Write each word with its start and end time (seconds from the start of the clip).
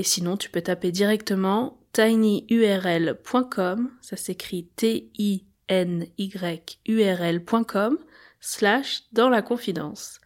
Et 0.00 0.02
sinon, 0.02 0.38
tu 0.38 0.48
peux 0.48 0.62
taper 0.62 0.92
directement 0.92 1.78
tinyurl.com, 1.92 3.90
ça 4.00 4.16
s'écrit 4.16 4.64
T-I-N-Y-U-R-L.com, 4.76 5.18
slash 8.40 9.02
dans 9.12 9.28
la 9.28 9.42
confidence. 9.42 10.22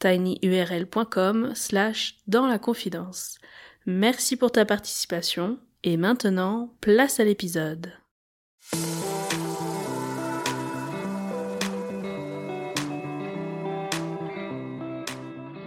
tinyurl.com 0.00 1.52
slash 1.54 2.16
dans 2.26 2.48
la 2.48 2.58
confidence. 2.58 3.38
Merci 3.86 4.36
pour 4.36 4.50
ta 4.50 4.64
participation 4.64 5.60
et 5.84 5.96
maintenant, 5.96 6.74
place 6.80 7.20
à 7.20 7.24
l'épisode. 7.24 7.92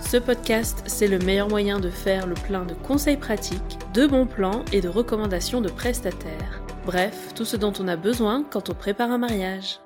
Ce 0.00 0.16
podcast, 0.16 0.82
c'est 0.86 1.06
le 1.06 1.18
meilleur 1.20 1.48
moyen 1.48 1.78
de 1.78 1.88
faire 1.88 2.26
le 2.26 2.34
plein 2.34 2.64
de 2.64 2.74
conseils 2.74 3.16
pratiques, 3.16 3.78
de 3.94 4.06
bons 4.06 4.26
plans 4.26 4.64
et 4.72 4.80
de 4.80 4.88
recommandations 4.88 5.60
de 5.60 5.68
prestataires. 5.68 6.62
Bref, 6.84 7.32
tout 7.36 7.44
ce 7.44 7.56
dont 7.56 7.72
on 7.78 7.86
a 7.86 7.96
besoin 7.96 8.42
quand 8.42 8.70
on 8.70 8.74
prépare 8.74 9.10
un 9.10 9.18
mariage. 9.18 9.78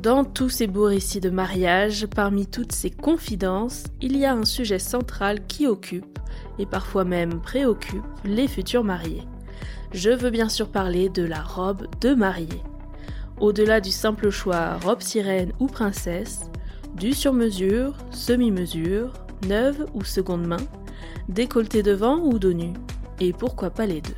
Dans 0.00 0.24
tous 0.24 0.50
ces 0.50 0.68
beaux 0.68 0.84
récits 0.84 1.20
de 1.20 1.30
mariage, 1.30 2.06
parmi 2.06 2.46
toutes 2.46 2.70
ces 2.70 2.90
confidences, 2.90 3.84
il 4.00 4.16
y 4.16 4.24
a 4.24 4.34
un 4.34 4.44
sujet 4.44 4.78
central 4.78 5.46
qui 5.48 5.66
occupe, 5.66 6.20
et 6.60 6.66
parfois 6.66 7.04
même 7.04 7.40
préoccupe, 7.40 8.04
les 8.24 8.46
futurs 8.46 8.84
mariés. 8.84 9.24
Je 9.90 10.10
veux 10.10 10.30
bien 10.30 10.48
sûr 10.48 10.68
parler 10.68 11.08
de 11.08 11.24
la 11.24 11.42
robe 11.42 11.88
de 12.00 12.14
mariée. 12.14 12.62
Au-delà 13.38 13.82
du 13.82 13.90
simple 13.90 14.30
choix 14.30 14.78
robe 14.82 15.02
sirène 15.02 15.52
ou 15.60 15.66
princesse, 15.66 16.50
du 16.94 17.12
sur-mesure, 17.12 17.94
semi-mesure, 18.10 19.12
neuve 19.46 19.86
ou 19.92 20.04
seconde 20.04 20.46
main, 20.46 20.56
décolleté 21.28 21.82
devant 21.82 22.18
ou 22.18 22.38
dos 22.38 22.54
nu, 22.54 22.72
et 23.20 23.34
pourquoi 23.34 23.68
pas 23.68 23.84
les 23.84 24.00
deux. 24.00 24.14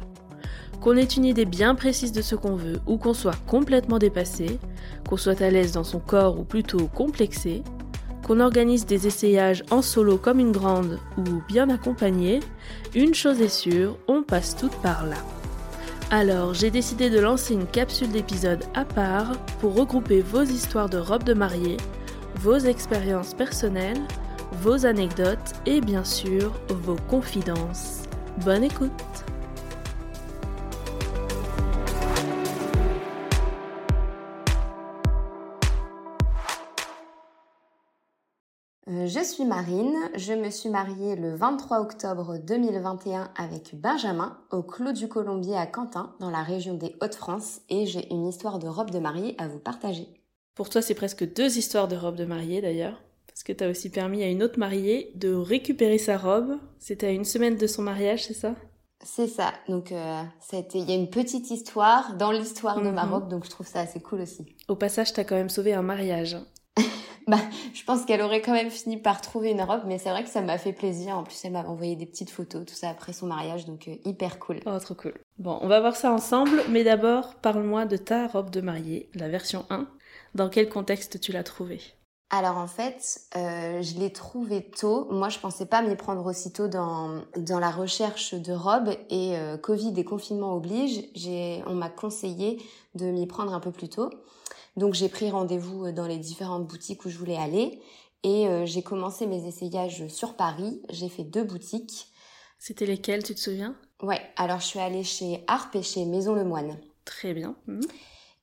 Qu'on 0.80 0.96
ait 0.96 1.02
une 1.02 1.24
idée 1.24 1.46
bien 1.46 1.74
précise 1.74 2.12
de 2.12 2.22
ce 2.22 2.36
qu'on 2.36 2.54
veut 2.54 2.80
ou 2.86 2.96
qu'on 2.96 3.14
soit 3.14 3.36
complètement 3.48 3.98
dépassé, 3.98 4.60
qu'on 5.08 5.16
soit 5.16 5.42
à 5.42 5.50
l'aise 5.50 5.72
dans 5.72 5.82
son 5.82 5.98
corps 5.98 6.38
ou 6.38 6.44
plutôt 6.44 6.86
complexé, 6.86 7.64
qu'on 8.24 8.38
organise 8.38 8.86
des 8.86 9.08
essayages 9.08 9.64
en 9.72 9.82
solo 9.82 10.16
comme 10.16 10.38
une 10.38 10.52
grande 10.52 11.00
ou 11.16 11.42
bien 11.48 11.68
accompagné, 11.70 12.38
une 12.94 13.14
chose 13.14 13.40
est 13.40 13.48
sûre, 13.48 13.96
on 14.06 14.22
passe 14.22 14.54
toutes 14.54 14.76
par 14.76 15.06
là. 15.06 15.16
Alors, 16.10 16.54
j'ai 16.54 16.70
décidé 16.70 17.10
de 17.10 17.20
lancer 17.20 17.52
une 17.52 17.66
capsule 17.66 18.10
d'épisodes 18.10 18.64
à 18.74 18.86
part 18.86 19.36
pour 19.60 19.74
regrouper 19.74 20.22
vos 20.22 20.42
histoires 20.42 20.88
de 20.88 20.96
robes 20.96 21.24
de 21.24 21.34
mariée, 21.34 21.76
vos 22.36 22.56
expériences 22.56 23.34
personnelles, 23.34 24.00
vos 24.62 24.86
anecdotes 24.86 25.52
et 25.66 25.82
bien 25.82 26.04
sûr 26.04 26.54
vos 26.70 26.96
confidences. 27.08 28.04
Bonne 28.42 28.64
écoute 28.64 28.90
je 38.88 39.22
suis 39.22 39.44
Marine, 39.44 39.94
je 40.14 40.32
me 40.32 40.50
suis 40.50 40.70
mariée 40.70 41.16
le 41.16 41.34
23 41.34 41.80
octobre 41.80 42.38
2021 42.38 43.30
avec 43.36 43.74
Benjamin 43.74 44.38
au 44.50 44.62
Clos 44.62 44.92
du 44.92 45.08
Colombier 45.08 45.56
à 45.56 45.66
Quentin 45.66 46.14
dans 46.20 46.30
la 46.30 46.42
région 46.42 46.74
des 46.74 46.96
Hauts-de-France 47.02 47.60
et 47.68 47.86
j'ai 47.86 48.10
une 48.12 48.26
histoire 48.26 48.58
de 48.58 48.66
robe 48.68 48.90
de 48.90 48.98
mariée 48.98 49.34
à 49.38 49.48
vous 49.48 49.58
partager. 49.58 50.08
Pour 50.54 50.70
toi, 50.70 50.82
c'est 50.82 50.94
presque 50.94 51.30
deux 51.34 51.58
histoires 51.58 51.88
de 51.88 51.96
robe 51.96 52.16
de 52.16 52.24
mariée 52.24 52.60
d'ailleurs, 52.60 53.00
parce 53.26 53.42
que 53.42 53.52
tu 53.52 53.62
as 53.62 53.68
aussi 53.68 53.90
permis 53.90 54.22
à 54.22 54.28
une 54.28 54.42
autre 54.42 54.58
mariée 54.58 55.12
de 55.14 55.32
récupérer 55.34 55.98
sa 55.98 56.16
robe. 56.16 56.58
C'était 56.78 57.06
à 57.06 57.10
une 57.12 57.24
semaine 57.24 57.56
de 57.56 57.66
son 57.66 57.82
mariage, 57.82 58.24
c'est 58.24 58.34
ça? 58.34 58.54
C'est 59.04 59.28
ça, 59.28 59.52
donc 59.68 59.92
euh, 59.92 60.22
il 60.74 60.88
y 60.88 60.92
a 60.92 60.96
une 60.96 61.08
petite 61.08 61.50
histoire 61.52 62.16
dans 62.16 62.32
l'histoire 62.32 62.80
de 62.82 62.90
ma 62.90 63.04
Mhm. 63.04 63.12
robe, 63.12 63.28
donc 63.28 63.44
je 63.44 63.50
trouve 63.50 63.66
ça 63.66 63.80
assez 63.80 64.00
cool 64.00 64.22
aussi. 64.22 64.56
Au 64.66 64.74
passage, 64.74 65.12
t'as 65.12 65.22
quand 65.22 65.36
même 65.36 65.50
sauvé 65.50 65.72
un 65.72 65.82
mariage. 65.82 66.36
Bah, 67.28 67.36
je 67.74 67.84
pense 67.84 68.06
qu'elle 68.06 68.22
aurait 68.22 68.40
quand 68.40 68.54
même 68.54 68.70
fini 68.70 68.96
par 68.96 69.20
trouver 69.20 69.50
une 69.50 69.60
robe, 69.60 69.82
mais 69.84 69.98
c'est 69.98 70.08
vrai 70.08 70.24
que 70.24 70.30
ça 70.30 70.40
m'a 70.40 70.56
fait 70.56 70.72
plaisir. 70.72 71.18
En 71.18 71.24
plus, 71.24 71.38
elle 71.44 71.52
m'a 71.52 71.62
envoyé 71.62 71.94
des 71.94 72.06
petites 72.06 72.30
photos, 72.30 72.64
tout 72.64 72.74
ça 72.74 72.88
après 72.88 73.12
son 73.12 73.26
mariage, 73.26 73.66
donc 73.66 73.86
euh, 73.86 73.96
hyper 74.06 74.38
cool. 74.38 74.60
Oh, 74.64 74.78
trop 74.78 74.94
cool. 74.94 75.12
Bon, 75.38 75.58
on 75.60 75.68
va 75.68 75.80
voir 75.80 75.94
ça 75.94 76.10
ensemble, 76.10 76.62
mais 76.70 76.84
d'abord, 76.84 77.34
parle-moi 77.34 77.84
de 77.84 77.98
ta 77.98 78.28
robe 78.28 78.48
de 78.48 78.62
mariée, 78.62 79.10
la 79.14 79.28
version 79.28 79.66
1. 79.68 79.86
Dans 80.34 80.48
quel 80.48 80.70
contexte 80.70 81.20
tu 81.20 81.32
l'as 81.32 81.42
trouvée? 81.42 81.82
Alors 82.30 82.56
en 82.58 82.66
fait, 82.66 83.20
euh, 83.36 83.82
je 83.82 83.98
l'ai 83.98 84.12
trouvée 84.12 84.62
tôt. 84.62 85.06
Moi, 85.10 85.28
je 85.28 85.38
pensais 85.38 85.64
pas 85.66 85.82
m'y 85.82 85.96
prendre 85.96 86.24
aussitôt 86.26 86.68
dans 86.68 87.22
dans 87.36 87.58
la 87.58 87.70
recherche 87.70 88.34
de 88.34 88.52
robes 88.52 88.94
et 89.10 89.36
euh, 89.36 89.56
Covid 89.56 89.94
et 89.96 90.04
confinement 90.04 90.54
oblige. 90.54 91.04
J'ai, 91.14 91.62
on 91.66 91.74
m'a 91.74 91.88
conseillé 91.88 92.62
de 92.94 93.06
m'y 93.06 93.26
prendre 93.26 93.54
un 93.54 93.60
peu 93.60 93.70
plus 93.70 93.88
tôt. 93.88 94.10
Donc 94.78 94.94
j'ai 94.94 95.08
pris 95.08 95.30
rendez-vous 95.30 95.90
dans 95.92 96.06
les 96.06 96.18
différentes 96.18 96.66
boutiques 96.66 97.04
où 97.04 97.10
je 97.10 97.18
voulais 97.18 97.36
aller 97.36 97.80
et 98.22 98.46
euh, 98.46 98.64
j'ai 98.64 98.82
commencé 98.82 99.26
mes 99.26 99.46
essayages 99.46 100.06
sur 100.08 100.34
Paris. 100.34 100.80
J'ai 100.88 101.08
fait 101.08 101.24
deux 101.24 101.44
boutiques. 101.44 102.06
C'était 102.58 102.86
lesquelles, 102.86 103.22
tu 103.22 103.34
te 103.34 103.40
souviens? 103.40 103.76
Ouais, 104.02 104.20
alors 104.36 104.60
je 104.60 104.66
suis 104.66 104.78
allée 104.78 105.04
chez 105.04 105.42
Harpe 105.48 105.74
et 105.76 105.82
chez 105.82 106.04
Maison 106.04 106.34
Lemoine. 106.34 106.78
Très 107.04 107.34
bien. 107.34 107.56
Mhm. 107.66 107.80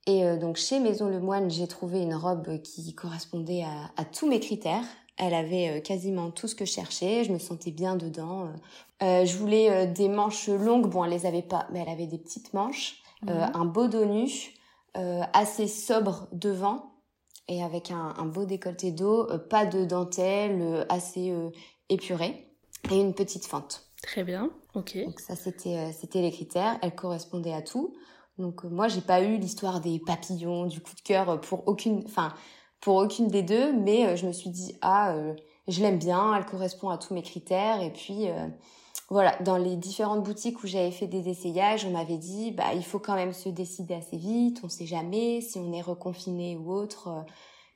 Et 0.07 0.25
euh, 0.25 0.37
donc 0.37 0.57
chez 0.57 0.79
Maison 0.79 1.07
Lemoine, 1.09 1.49
j'ai 1.49 1.67
trouvé 1.67 1.99
une 2.01 2.13
robe 2.15 2.61
qui 2.61 2.93
correspondait 2.93 3.63
à, 3.63 3.91
à 3.95 4.05
tous 4.05 4.27
mes 4.27 4.39
critères. 4.39 4.83
Elle 5.17 5.33
avait 5.33 5.77
euh, 5.77 5.79
quasiment 5.81 6.31
tout 6.31 6.47
ce 6.49 6.55
que 6.55 6.65
je 6.65 6.71
cherchais, 6.73 7.23
je 7.23 7.31
me 7.31 7.39
sentais 7.39 7.71
bien 7.71 7.95
dedans. 7.95 8.49
Euh, 9.01 9.25
je 9.25 9.37
voulais 9.37 9.69
euh, 9.71 9.85
des 9.85 10.09
manches 10.09 10.49
longues, 10.49 10.89
bon 10.89 11.05
elle 11.05 11.11
les 11.11 11.25
avait 11.25 11.41
pas, 11.41 11.65
mais 11.71 11.79
elle 11.79 11.89
avait 11.89 12.07
des 12.07 12.17
petites 12.17 12.53
manches, 12.53 13.01
euh, 13.29 13.45
Mhm. 13.45 13.51
un 13.55 13.65
beau 13.65 13.87
dos 13.87 14.03
nu, 14.05 14.25
euh, 14.25 14.27
assez 15.33 15.67
sobre 15.67 16.27
devant 16.31 16.95
et 17.47 17.63
avec 17.63 17.91
un, 17.91 18.13
un 18.17 18.25
beau 18.25 18.45
décolleté 18.45 18.91
dos, 18.91 19.29
euh, 19.29 19.37
pas 19.37 19.65
de 19.65 19.85
dentelle, 19.85 20.61
euh, 20.61 20.85
assez 20.89 21.31
euh, 21.31 21.49
épuré 21.89 22.47
et 22.91 22.99
une 22.99 23.13
petite 23.13 23.45
fente. 23.45 23.87
Très 24.01 24.23
bien, 24.23 24.51
ok. 24.73 24.97
Donc 25.05 25.19
ça 25.19 25.35
c'était 25.35 25.77
euh, 25.77 25.91
c'était 25.91 26.21
les 26.21 26.31
critères, 26.31 26.77
elle 26.81 26.95
correspondait 26.95 27.53
à 27.53 27.61
tout. 27.61 27.93
Donc 28.37 28.65
euh, 28.65 28.69
moi 28.69 28.87
j'ai 28.87 29.01
pas 29.01 29.21
eu 29.21 29.37
l'histoire 29.37 29.81
des 29.81 29.99
papillons, 29.99 30.65
du 30.65 30.81
coup 30.81 30.95
de 30.95 31.01
cœur 31.01 31.29
euh, 31.29 31.37
pour 31.37 31.67
aucune 31.67 32.03
enfin 32.05 32.33
pour 32.81 32.95
aucune 32.95 33.27
des 33.27 33.43
deux, 33.43 33.73
mais 33.73 34.05
euh, 34.05 34.15
je 34.15 34.27
me 34.27 34.31
suis 34.31 34.49
dit 34.49 34.77
ah 34.81 35.13
euh, 35.13 35.33
je 35.67 35.81
l'aime 35.81 35.97
bien, 35.97 36.35
elle 36.35 36.45
correspond 36.45 36.89
à 36.89 36.97
tous 36.97 37.13
mes 37.13 37.23
critères 37.23 37.81
et 37.81 37.91
puis 37.91 38.29
euh, 38.29 38.47
voilà, 39.09 39.37
dans 39.41 39.57
les 39.57 39.75
différentes 39.75 40.23
boutiques 40.23 40.63
où 40.63 40.67
j'avais 40.67 40.91
fait 40.91 41.07
des 41.07 41.29
essayages, 41.29 41.85
on 41.85 41.91
m'avait 41.91 42.17
dit 42.17 42.51
bah 42.51 42.73
il 42.73 42.83
faut 42.83 42.99
quand 42.99 43.15
même 43.15 43.33
se 43.33 43.49
décider 43.49 43.93
assez 43.93 44.17
vite, 44.17 44.61
on 44.63 44.69
sait 44.69 44.87
jamais 44.87 45.41
si 45.41 45.59
on 45.59 45.71
est 45.73 45.81
reconfiné 45.81 46.57
ou 46.57 46.71
autre, 46.71 47.09
euh, 47.09 47.21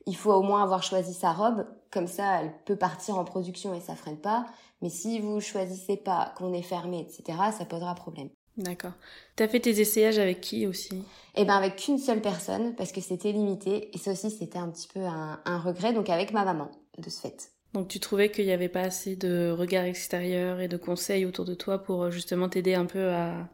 il 0.06 0.16
faut 0.16 0.32
au 0.32 0.42
moins 0.42 0.62
avoir 0.62 0.82
choisi 0.82 1.14
sa 1.14 1.32
robe, 1.32 1.66
comme 1.90 2.08
ça 2.08 2.42
elle 2.42 2.52
peut 2.64 2.76
partir 2.76 3.16
en 3.16 3.24
production 3.24 3.74
et 3.74 3.80
ça 3.80 3.94
freine 3.94 4.20
pas. 4.20 4.46
Mais 4.82 4.88
si 4.88 5.20
vous 5.20 5.40
choisissez 5.40 5.96
pas, 5.96 6.32
qu'on 6.36 6.54
est 6.54 6.62
fermé, 6.62 7.00
etc., 7.00 7.38
ça 7.56 7.66
posera 7.66 7.94
problème. 7.94 8.30
D'accord. 8.56 8.92
T'as 9.36 9.46
fait 9.46 9.60
tes 9.60 9.80
essayages 9.80 10.18
avec 10.18 10.40
qui 10.40 10.66
aussi? 10.66 11.04
Eh 11.36 11.44
ben 11.44 11.54
avec 11.54 11.76
qu'une 11.76 11.98
seule 11.98 12.20
personne 12.20 12.74
parce 12.74 12.92
que 12.92 13.00
c'était 13.00 13.32
limité 13.32 13.94
et 13.94 13.98
ça 13.98 14.12
aussi 14.12 14.30
c'était 14.30 14.58
un 14.58 14.68
petit 14.68 14.88
peu 14.88 15.00
un, 15.00 15.40
un, 15.44 15.58
regret 15.58 15.92
donc 15.92 16.10
avec 16.10 16.32
ma 16.32 16.44
maman 16.44 16.70
de 16.98 17.08
ce 17.08 17.20
fait. 17.20 17.52
Donc 17.74 17.88
tu 17.88 18.00
trouvais 18.00 18.30
qu'il 18.30 18.46
n'y 18.46 18.52
avait 18.52 18.68
pas 18.68 18.82
assez 18.82 19.16
de 19.16 19.50
regard 19.56 19.84
extérieur 19.84 20.60
et 20.60 20.68
de 20.68 20.76
conseils 20.76 21.24
autour 21.26 21.44
de 21.44 21.54
toi 21.54 21.78
pour 21.82 22.04
euh, 22.04 22.10
justement 22.10 22.48
t'aider 22.48 22.74
un 22.74 22.86
peu 22.86 23.10
à, 23.10 23.48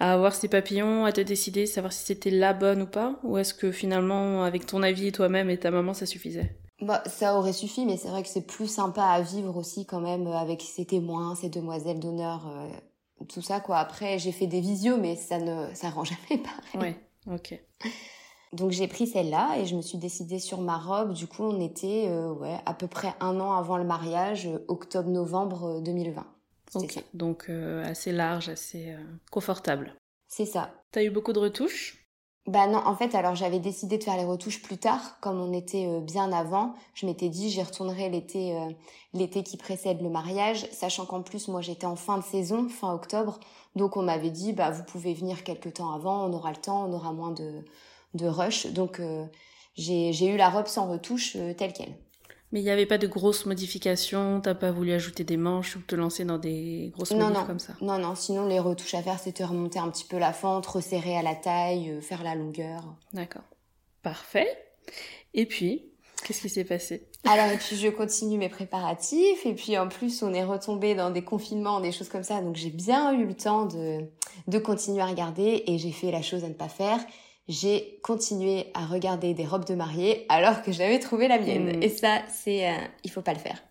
à 0.00 0.12
avoir 0.14 0.34
ces 0.34 0.48
papillons, 0.48 1.04
à 1.06 1.12
te 1.12 1.20
décider, 1.22 1.66
savoir 1.66 1.92
si 1.92 2.04
c'était 2.04 2.30
la 2.30 2.52
bonne 2.54 2.82
ou 2.82 2.86
pas? 2.86 3.20
Ou 3.24 3.38
est-ce 3.38 3.54
que 3.54 3.72
finalement 3.72 4.44
avec 4.44 4.66
ton 4.66 4.82
avis 4.82 5.12
toi-même 5.12 5.50
et 5.50 5.58
ta 5.58 5.70
maman 5.70 5.94
ça 5.94 6.06
suffisait? 6.06 6.56
Bah, 6.80 7.02
ça 7.06 7.38
aurait 7.38 7.54
suffi, 7.54 7.86
mais 7.86 7.96
c'est 7.96 8.08
vrai 8.08 8.22
que 8.22 8.28
c'est 8.28 8.46
plus 8.46 8.68
sympa 8.68 9.02
à 9.04 9.20
vivre 9.22 9.56
aussi 9.56 9.86
quand 9.86 10.00
même 10.00 10.26
avec 10.26 10.60
ses 10.60 10.84
témoins, 10.86 11.34
ses 11.34 11.48
demoiselles 11.48 12.00
d'honneur, 12.00 12.46
euh, 12.48 13.24
tout 13.28 13.40
ça 13.40 13.60
quoi. 13.60 13.78
Après, 13.78 14.18
j'ai 14.18 14.32
fait 14.32 14.46
des 14.46 14.60
visios, 14.60 14.98
mais 14.98 15.16
ça 15.16 15.38
ne, 15.38 15.72
ça 15.74 15.88
rend 15.90 16.04
jamais 16.04 16.42
pareil. 16.42 16.74
Ouais, 16.74 16.96
ok. 17.26 17.60
Donc 18.52 18.70
j'ai 18.70 18.88
pris 18.88 19.06
celle-là 19.06 19.58
et 19.58 19.66
je 19.66 19.76
me 19.76 19.82
suis 19.82 19.98
décidée 19.98 20.38
sur 20.38 20.60
ma 20.60 20.78
robe. 20.78 21.12
Du 21.12 21.26
coup, 21.26 21.42
on 21.42 21.60
était 21.60 22.06
euh, 22.08 22.32
ouais 22.32 22.58
à 22.64 22.74
peu 22.74 22.86
près 22.86 23.14
un 23.20 23.40
an 23.40 23.52
avant 23.52 23.76
le 23.76 23.84
mariage, 23.84 24.46
euh, 24.46 24.64
octobre-novembre 24.68 25.80
2020. 25.82 26.20
Euh, 26.74 26.80
ok. 26.80 27.04
Donc 27.14 27.46
euh, 27.48 27.84
assez 27.84 28.12
large, 28.12 28.48
assez 28.48 28.90
euh, 28.90 28.98
confortable. 29.30 29.94
C'est 30.28 30.46
ça. 30.46 30.70
T'as 30.92 31.02
eu 31.02 31.10
beaucoup 31.10 31.32
de 31.32 31.38
retouches? 31.38 32.02
Bah 32.46 32.68
non, 32.68 32.78
en 32.78 32.94
fait, 32.94 33.16
alors 33.16 33.34
j'avais 33.34 33.58
décidé 33.58 33.98
de 33.98 34.04
faire 34.04 34.16
les 34.16 34.24
retouches 34.24 34.62
plus 34.62 34.78
tard, 34.78 35.18
comme 35.20 35.40
on 35.40 35.52
était 35.52 36.00
bien 36.00 36.30
avant. 36.30 36.74
Je 36.94 37.04
m'étais 37.04 37.28
dit, 37.28 37.50
j'y 37.50 37.60
retournerai 37.60 38.08
l'été, 38.08 38.56
euh, 38.56 38.70
l'été 39.14 39.42
qui 39.42 39.56
précède 39.56 40.00
le 40.00 40.08
mariage, 40.08 40.68
sachant 40.70 41.06
qu'en 41.06 41.22
plus, 41.22 41.48
moi, 41.48 41.60
j'étais 41.60 41.86
en 41.86 41.96
fin 41.96 42.18
de 42.18 42.22
saison, 42.22 42.68
fin 42.68 42.94
octobre, 42.94 43.40
donc 43.74 43.96
on 43.96 44.02
m'avait 44.02 44.30
dit, 44.30 44.52
bah 44.52 44.70
vous 44.70 44.84
pouvez 44.84 45.12
venir 45.12 45.42
quelques 45.42 45.74
temps 45.74 45.92
avant, 45.92 46.24
on 46.24 46.32
aura 46.34 46.50
le 46.50 46.56
temps, 46.56 46.88
on 46.88 46.92
aura 46.92 47.12
moins 47.12 47.32
de, 47.32 47.64
de 48.16 48.26
rush. 48.26 48.66
Donc 48.66 49.00
euh, 49.00 49.24
j'ai, 49.76 50.26
eu 50.26 50.36
la 50.36 50.48
robe 50.48 50.66
sans 50.66 50.90
retouche 50.90 51.36
telle 51.56 51.72
quelle. 51.72 51.94
Mais 52.52 52.60
il 52.60 52.64
n'y 52.64 52.70
avait 52.70 52.86
pas 52.86 52.98
de 52.98 53.08
grosses 53.08 53.44
modifications, 53.44 54.40
t'as 54.40 54.54
pas 54.54 54.70
voulu 54.70 54.92
ajouter 54.92 55.24
des 55.24 55.36
manches 55.36 55.76
ou 55.76 55.80
te 55.80 55.96
lancer 55.96 56.24
dans 56.24 56.38
des 56.38 56.92
grosses 56.94 57.10
non. 57.10 57.44
comme 57.44 57.58
ça? 57.58 57.74
Non, 57.80 57.98
non, 57.98 58.14
sinon 58.14 58.46
les 58.46 58.60
retouches 58.60 58.94
à 58.94 59.02
faire, 59.02 59.18
c'était 59.18 59.44
remonter 59.44 59.80
un 59.80 59.90
petit 59.90 60.04
peu 60.04 60.18
la 60.18 60.32
fente, 60.32 60.64
resserrer 60.66 61.16
à 61.16 61.22
la 61.22 61.34
taille, 61.34 61.90
euh, 61.90 62.00
faire 62.00 62.22
la 62.22 62.36
longueur. 62.36 62.84
D'accord. 63.12 63.42
Parfait. 64.02 64.46
Et 65.34 65.44
puis, 65.46 65.90
qu'est-ce 66.24 66.40
qui 66.40 66.48
s'est 66.48 66.64
passé? 66.64 67.08
Alors, 67.24 67.46
et 67.46 67.56
puis 67.56 67.74
je 67.74 67.88
continue 67.88 68.38
mes 68.38 68.48
préparatifs, 68.48 69.44
et 69.44 69.54
puis 69.54 69.76
en 69.76 69.88
plus, 69.88 70.22
on 70.22 70.32
est 70.32 70.44
retombé 70.44 70.94
dans 70.94 71.10
des 71.10 71.24
confinements, 71.24 71.80
des 71.80 71.90
choses 71.90 72.08
comme 72.08 72.22
ça, 72.22 72.40
donc 72.40 72.54
j'ai 72.54 72.70
bien 72.70 73.12
eu 73.12 73.26
le 73.26 73.34
temps 73.34 73.66
de, 73.66 74.02
de 74.46 74.58
continuer 74.58 75.00
à 75.00 75.06
regarder, 75.06 75.64
et 75.66 75.78
j'ai 75.78 75.90
fait 75.90 76.12
la 76.12 76.22
chose 76.22 76.44
à 76.44 76.48
ne 76.48 76.54
pas 76.54 76.68
faire 76.68 77.00
j'ai 77.48 78.00
continué 78.02 78.66
à 78.74 78.86
regarder 78.86 79.34
des 79.34 79.46
robes 79.46 79.64
de 79.66 79.74
mariée 79.74 80.26
alors 80.28 80.62
que 80.62 80.72
j'avais 80.72 80.98
trouvé 81.00 81.28
la 81.28 81.38
mienne. 81.38 81.72
Mmh. 81.78 81.82
Et 81.82 81.88
ça, 81.88 82.22
c'est, 82.28 82.68
euh, 82.70 82.74
il 83.04 83.10
faut 83.10 83.22
pas 83.22 83.34
le 83.34 83.38
faire. 83.40 83.62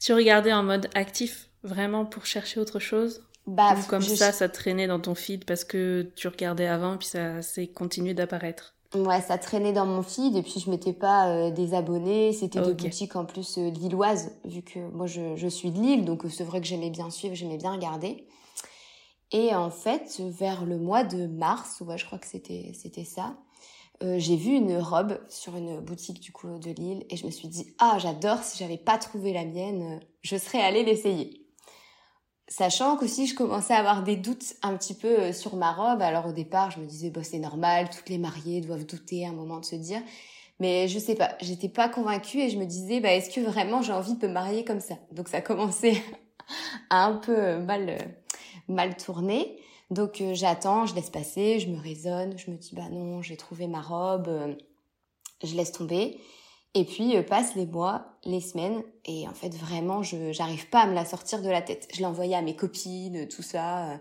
Tu 0.00 0.12
regardais 0.12 0.52
en 0.52 0.62
mode 0.62 0.88
actif, 0.94 1.48
vraiment 1.62 2.04
pour 2.06 2.26
chercher 2.26 2.60
autre 2.60 2.78
chose? 2.78 3.22
Bah, 3.46 3.74
Ou 3.76 3.82
comme 3.82 4.00
je- 4.00 4.14
ça, 4.14 4.30
ça 4.32 4.48
traînait 4.48 4.86
dans 4.86 5.00
ton 5.00 5.14
feed 5.14 5.44
parce 5.44 5.64
que 5.64 6.12
tu 6.16 6.28
regardais 6.28 6.66
avant, 6.66 6.96
puis 6.98 7.08
ça 7.08 7.42
s'est 7.42 7.68
continué 7.68 8.14
d'apparaître? 8.14 8.74
Ouais, 8.94 9.20
ça 9.20 9.38
traînait 9.38 9.72
dans 9.72 9.86
mon 9.86 10.02
feed 10.02 10.36
et 10.36 10.42
puis 10.42 10.60
je 10.60 10.70
m'étais 10.70 10.92
pas 10.92 11.28
euh, 11.28 11.50
désabonnée. 11.50 12.32
C'était 12.32 12.60
des 12.60 12.72
Ok. 12.72 12.82
boutiques 12.84 13.16
en 13.16 13.24
plus 13.24 13.58
euh, 13.58 13.68
lilloises, 13.70 14.30
vu 14.44 14.62
que 14.62 14.78
moi 14.92 15.06
je, 15.08 15.34
je 15.34 15.48
suis 15.48 15.72
de 15.72 15.80
Lille, 15.80 16.04
donc 16.04 16.24
euh, 16.24 16.28
c'est 16.28 16.44
vrai 16.44 16.60
que 16.60 16.66
j'aimais 16.66 16.90
bien 16.90 17.10
suivre, 17.10 17.34
j'aimais 17.34 17.56
bien 17.56 17.72
regarder. 17.72 18.24
Et 19.34 19.52
en 19.52 19.68
fait, 19.68 20.20
vers 20.20 20.64
le 20.64 20.78
mois 20.78 21.02
de 21.02 21.26
mars, 21.26 21.80
ouais, 21.80 21.98
je 21.98 22.06
crois 22.06 22.20
que 22.20 22.26
c'était 22.28 22.70
c'était 22.72 23.04
ça, 23.04 23.36
euh, 24.04 24.14
j'ai 24.16 24.36
vu 24.36 24.52
une 24.52 24.78
robe 24.78 25.18
sur 25.28 25.56
une 25.56 25.80
boutique 25.80 26.20
du 26.20 26.30
coup 26.30 26.56
de 26.60 26.70
Lille 26.70 27.04
et 27.10 27.16
je 27.16 27.26
me 27.26 27.32
suis 27.32 27.48
dit 27.48 27.74
ah 27.80 27.98
j'adore. 27.98 28.44
Si 28.44 28.56
j'avais 28.58 28.78
pas 28.78 28.96
trouvé 28.96 29.32
la 29.32 29.44
mienne, 29.44 29.82
euh, 29.82 30.06
je 30.22 30.36
serais 30.36 30.60
allée 30.60 30.84
l'essayer. 30.84 31.48
Sachant 32.46 32.96
qu'aussi 32.96 33.26
je 33.26 33.34
commençais 33.34 33.74
à 33.74 33.78
avoir 33.78 34.04
des 34.04 34.14
doutes 34.14 34.54
un 34.62 34.76
petit 34.76 34.94
peu 34.94 35.18
euh, 35.18 35.32
sur 35.32 35.56
ma 35.56 35.72
robe. 35.72 36.00
Alors 36.00 36.26
au 36.26 36.32
départ, 36.32 36.70
je 36.70 36.78
me 36.78 36.86
disais 36.86 37.10
bah 37.10 37.24
c'est 37.24 37.40
normal, 37.40 37.90
toutes 37.90 38.10
les 38.10 38.18
mariées 38.18 38.60
doivent 38.60 38.86
douter 38.86 39.26
à 39.26 39.30
un 39.30 39.32
moment 39.32 39.58
de 39.58 39.64
se 39.64 39.74
dire. 39.74 40.00
Mais 40.60 40.86
je 40.86 41.00
sais 41.00 41.16
pas, 41.16 41.36
j'étais 41.40 41.68
pas 41.68 41.88
convaincue 41.88 42.38
et 42.38 42.50
je 42.50 42.58
me 42.58 42.66
disais 42.66 43.00
bah 43.00 43.12
est-ce 43.12 43.30
que 43.34 43.40
vraiment 43.40 43.82
j'ai 43.82 43.92
envie 43.92 44.14
de 44.14 44.28
me 44.28 44.32
marier 44.32 44.64
comme 44.64 44.80
ça? 44.80 44.94
Donc 45.10 45.26
ça 45.26 45.40
commençait 45.40 46.00
à 46.90 47.06
un 47.06 47.16
peu 47.16 47.58
mal 47.58 47.88
euh, 47.90 47.98
mal 48.68 48.96
tourner. 48.96 49.58
Donc 49.90 50.20
euh, 50.20 50.34
j'attends, 50.34 50.86
je 50.86 50.94
laisse 50.94 51.10
passer, 51.10 51.60
je 51.60 51.68
me 51.68 51.80
raisonne, 51.80 52.38
je 52.38 52.50
me 52.50 52.56
dis 52.56 52.74
bah 52.74 52.88
non, 52.90 53.22
j'ai 53.22 53.36
trouvé 53.36 53.66
ma 53.66 53.80
robe, 53.80 54.28
euh, 54.28 54.54
je 55.42 55.54
laisse 55.54 55.72
tomber. 55.72 56.20
Et 56.74 56.84
puis 56.84 57.16
euh, 57.16 57.22
passent 57.22 57.54
les 57.54 57.66
mois, 57.66 58.18
les 58.24 58.40
semaines, 58.40 58.82
et 59.04 59.28
en 59.28 59.34
fait 59.34 59.54
vraiment 59.54 60.02
je 60.02 60.32
j'arrive 60.32 60.68
pas 60.70 60.80
à 60.80 60.86
me 60.86 60.94
la 60.94 61.04
sortir 61.04 61.42
de 61.42 61.48
la 61.48 61.62
tête. 61.62 61.88
Je 61.92 61.98
l'ai 61.98 62.06
envoyée 62.06 62.34
à 62.34 62.42
mes 62.42 62.56
copines, 62.56 63.28
tout 63.28 63.42
ça, 63.42 63.92
euh, 63.92 63.96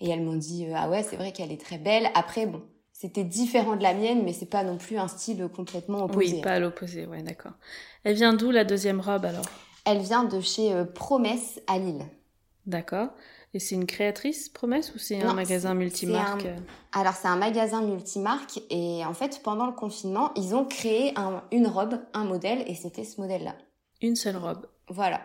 et 0.00 0.08
elles 0.08 0.22
m'ont 0.22 0.36
dit 0.36 0.66
euh, 0.66 0.74
ah 0.74 0.88
ouais 0.88 1.02
c'est 1.02 1.16
vrai 1.16 1.32
qu'elle 1.32 1.52
est 1.52 1.60
très 1.60 1.78
belle. 1.78 2.08
Après 2.14 2.46
bon 2.46 2.62
c'était 2.98 3.24
différent 3.24 3.76
de 3.76 3.82
la 3.82 3.92
mienne, 3.92 4.22
mais 4.24 4.32
c'est 4.32 4.48
pas 4.48 4.64
non 4.64 4.78
plus 4.78 4.96
un 4.96 5.06
style 5.06 5.46
complètement 5.54 6.04
opposé. 6.04 6.36
Oui, 6.36 6.40
pas 6.40 6.52
à 6.52 6.58
l'opposé, 6.58 7.04
ouais, 7.04 7.22
d'accord. 7.22 7.52
Elle 8.04 8.14
vient 8.14 8.32
d'où 8.32 8.50
la 8.50 8.64
deuxième 8.64 9.00
robe 9.00 9.26
alors? 9.26 9.44
Elle 9.84 9.98
vient 9.98 10.24
de 10.24 10.40
chez 10.40 10.72
euh, 10.72 10.86
Promesse 10.86 11.60
à 11.66 11.78
Lille. 11.78 12.06
D'accord. 12.64 13.08
Et 13.54 13.58
c'est 13.58 13.74
une 13.74 13.86
créatrice, 13.86 14.48
Promesse, 14.50 14.94
ou 14.94 14.98
c'est 14.98 15.22
un 15.22 15.32
magasin 15.34 15.72
multimarque 15.74 16.46
Alors 16.92 17.14
c'est 17.14 17.28
un 17.28 17.36
magasin 17.36 17.80
multimarque 17.82 18.60
et 18.70 19.04
en 19.04 19.14
fait 19.14 19.40
pendant 19.42 19.66
le 19.66 19.72
confinement 19.72 20.30
ils 20.36 20.54
ont 20.54 20.64
créé 20.66 21.12
un- 21.18 21.42
une 21.52 21.66
robe, 21.66 21.98
un 22.12 22.24
modèle 22.24 22.64
et 22.66 22.74
c'était 22.74 23.04
ce 23.04 23.20
modèle-là. 23.20 23.54
Une 24.02 24.14
seule 24.16 24.36
robe. 24.36 24.66
Voilà. 24.88 25.20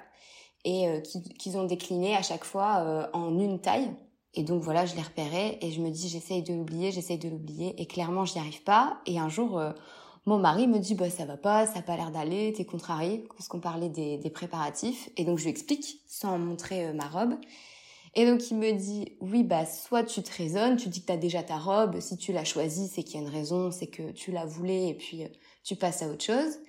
Et 0.63 0.87
euh, 0.87 1.01
qui- 1.01 1.23
qu'ils 1.23 1.57
ont 1.57 1.65
décliné 1.65 2.15
à 2.15 2.21
chaque 2.21 2.45
fois 2.45 2.77
euh, 2.85 3.07
en 3.13 3.37
une 3.37 3.59
taille. 3.59 3.91
Et 4.33 4.43
donc 4.43 4.61
voilà, 4.63 4.85
je 4.85 4.95
les 4.95 5.01
repérais 5.01 5.57
et 5.61 5.71
je 5.71 5.81
me 5.81 5.89
dis 5.89 6.07
j'essaye 6.07 6.41
de 6.41 6.53
l'oublier, 6.53 6.91
j'essaye 6.93 7.17
de 7.17 7.27
l'oublier 7.27 7.75
et 7.81 7.85
clairement 7.85 8.23
j'y 8.23 8.39
arrive 8.39 8.63
pas. 8.63 9.01
Et 9.05 9.19
un 9.19 9.27
jour, 9.27 9.59
euh, 9.59 9.71
mon 10.25 10.37
mari 10.37 10.67
me 10.67 10.79
dit 10.79 10.95
bah 10.95 11.09
ça 11.09 11.25
va 11.25 11.35
pas, 11.35 11.65
ça 11.67 11.79
a 11.79 11.81
pas 11.81 11.97
l'air 11.97 12.11
d'aller, 12.11 12.53
t'es 12.53 12.63
contrarié 12.63 13.25
parce 13.35 13.49
qu'on 13.49 13.59
parlait 13.59 13.89
des, 13.89 14.19
des 14.19 14.29
préparatifs. 14.29 15.09
Et 15.17 15.25
donc 15.25 15.37
je 15.37 15.43
lui 15.43 15.49
explique 15.49 15.99
sans 16.07 16.37
montrer 16.37 16.85
euh, 16.85 16.93
ma 16.93 17.09
robe. 17.09 17.33
Et 18.13 18.25
donc 18.25 18.51
il 18.51 18.57
me 18.57 18.71
dit 18.73 19.13
oui 19.21 19.43
bah 19.43 19.65
soit 19.65 20.03
tu 20.03 20.21
te 20.21 20.35
raisonnes, 20.35 20.75
tu 20.75 20.89
dis 20.89 21.01
que 21.01 21.07
t'as 21.07 21.17
déjà 21.17 21.43
ta 21.43 21.57
robe, 21.57 21.99
si 22.01 22.17
tu 22.17 22.33
l'as 22.33 22.43
choisie 22.43 22.87
c'est 22.87 23.03
qu'il 23.03 23.21
y 23.21 23.23
a 23.23 23.27
une 23.27 23.33
raison, 23.33 23.71
c'est 23.71 23.87
que 23.87 24.11
tu 24.11 24.31
la 24.31 24.45
voulais 24.45 24.89
et 24.89 24.93
puis 24.93 25.23
euh, 25.23 25.27
tu 25.63 25.75
passes 25.77 26.01
à 26.01 26.07
autre 26.07 26.23
chose. 26.23 26.59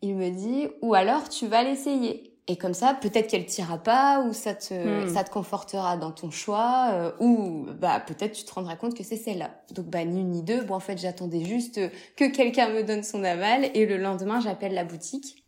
Il 0.00 0.16
me 0.16 0.30
dit 0.30 0.68
ou 0.80 0.94
alors 0.94 1.28
tu 1.28 1.46
vas 1.46 1.62
l'essayer. 1.62 2.28
Et 2.48 2.56
comme 2.56 2.74
ça, 2.74 2.92
peut-être 3.00 3.28
qu'elle 3.28 3.46
t'ira 3.46 3.78
pas, 3.78 4.20
ou 4.22 4.32
ça 4.32 4.52
te, 4.52 4.74
Hmm. 5.04 5.08
ça 5.14 5.22
te 5.22 5.30
confortera 5.30 5.96
dans 5.96 6.10
ton 6.10 6.32
choix, 6.32 6.88
euh, 6.90 7.12
ou 7.20 7.66
bah 7.78 8.00
peut-être 8.00 8.32
tu 8.32 8.42
te 8.44 8.52
rendras 8.52 8.74
compte 8.74 8.96
que 8.96 9.04
c'est 9.04 9.16
celle-là. 9.16 9.62
Donc 9.70 9.86
bah 9.86 10.04
ni 10.04 10.20
une 10.22 10.30
ni 10.30 10.42
deux. 10.42 10.62
Bon 10.64 10.74
en 10.74 10.80
fait 10.80 10.98
j'attendais 10.98 11.44
juste 11.44 11.80
que 12.16 12.24
quelqu'un 12.32 12.70
me 12.70 12.82
donne 12.82 13.04
son 13.04 13.22
aval, 13.22 13.70
et 13.74 13.86
le 13.86 13.96
lendemain 13.96 14.40
j'appelle 14.40 14.74
la 14.74 14.84
boutique. 14.84 15.44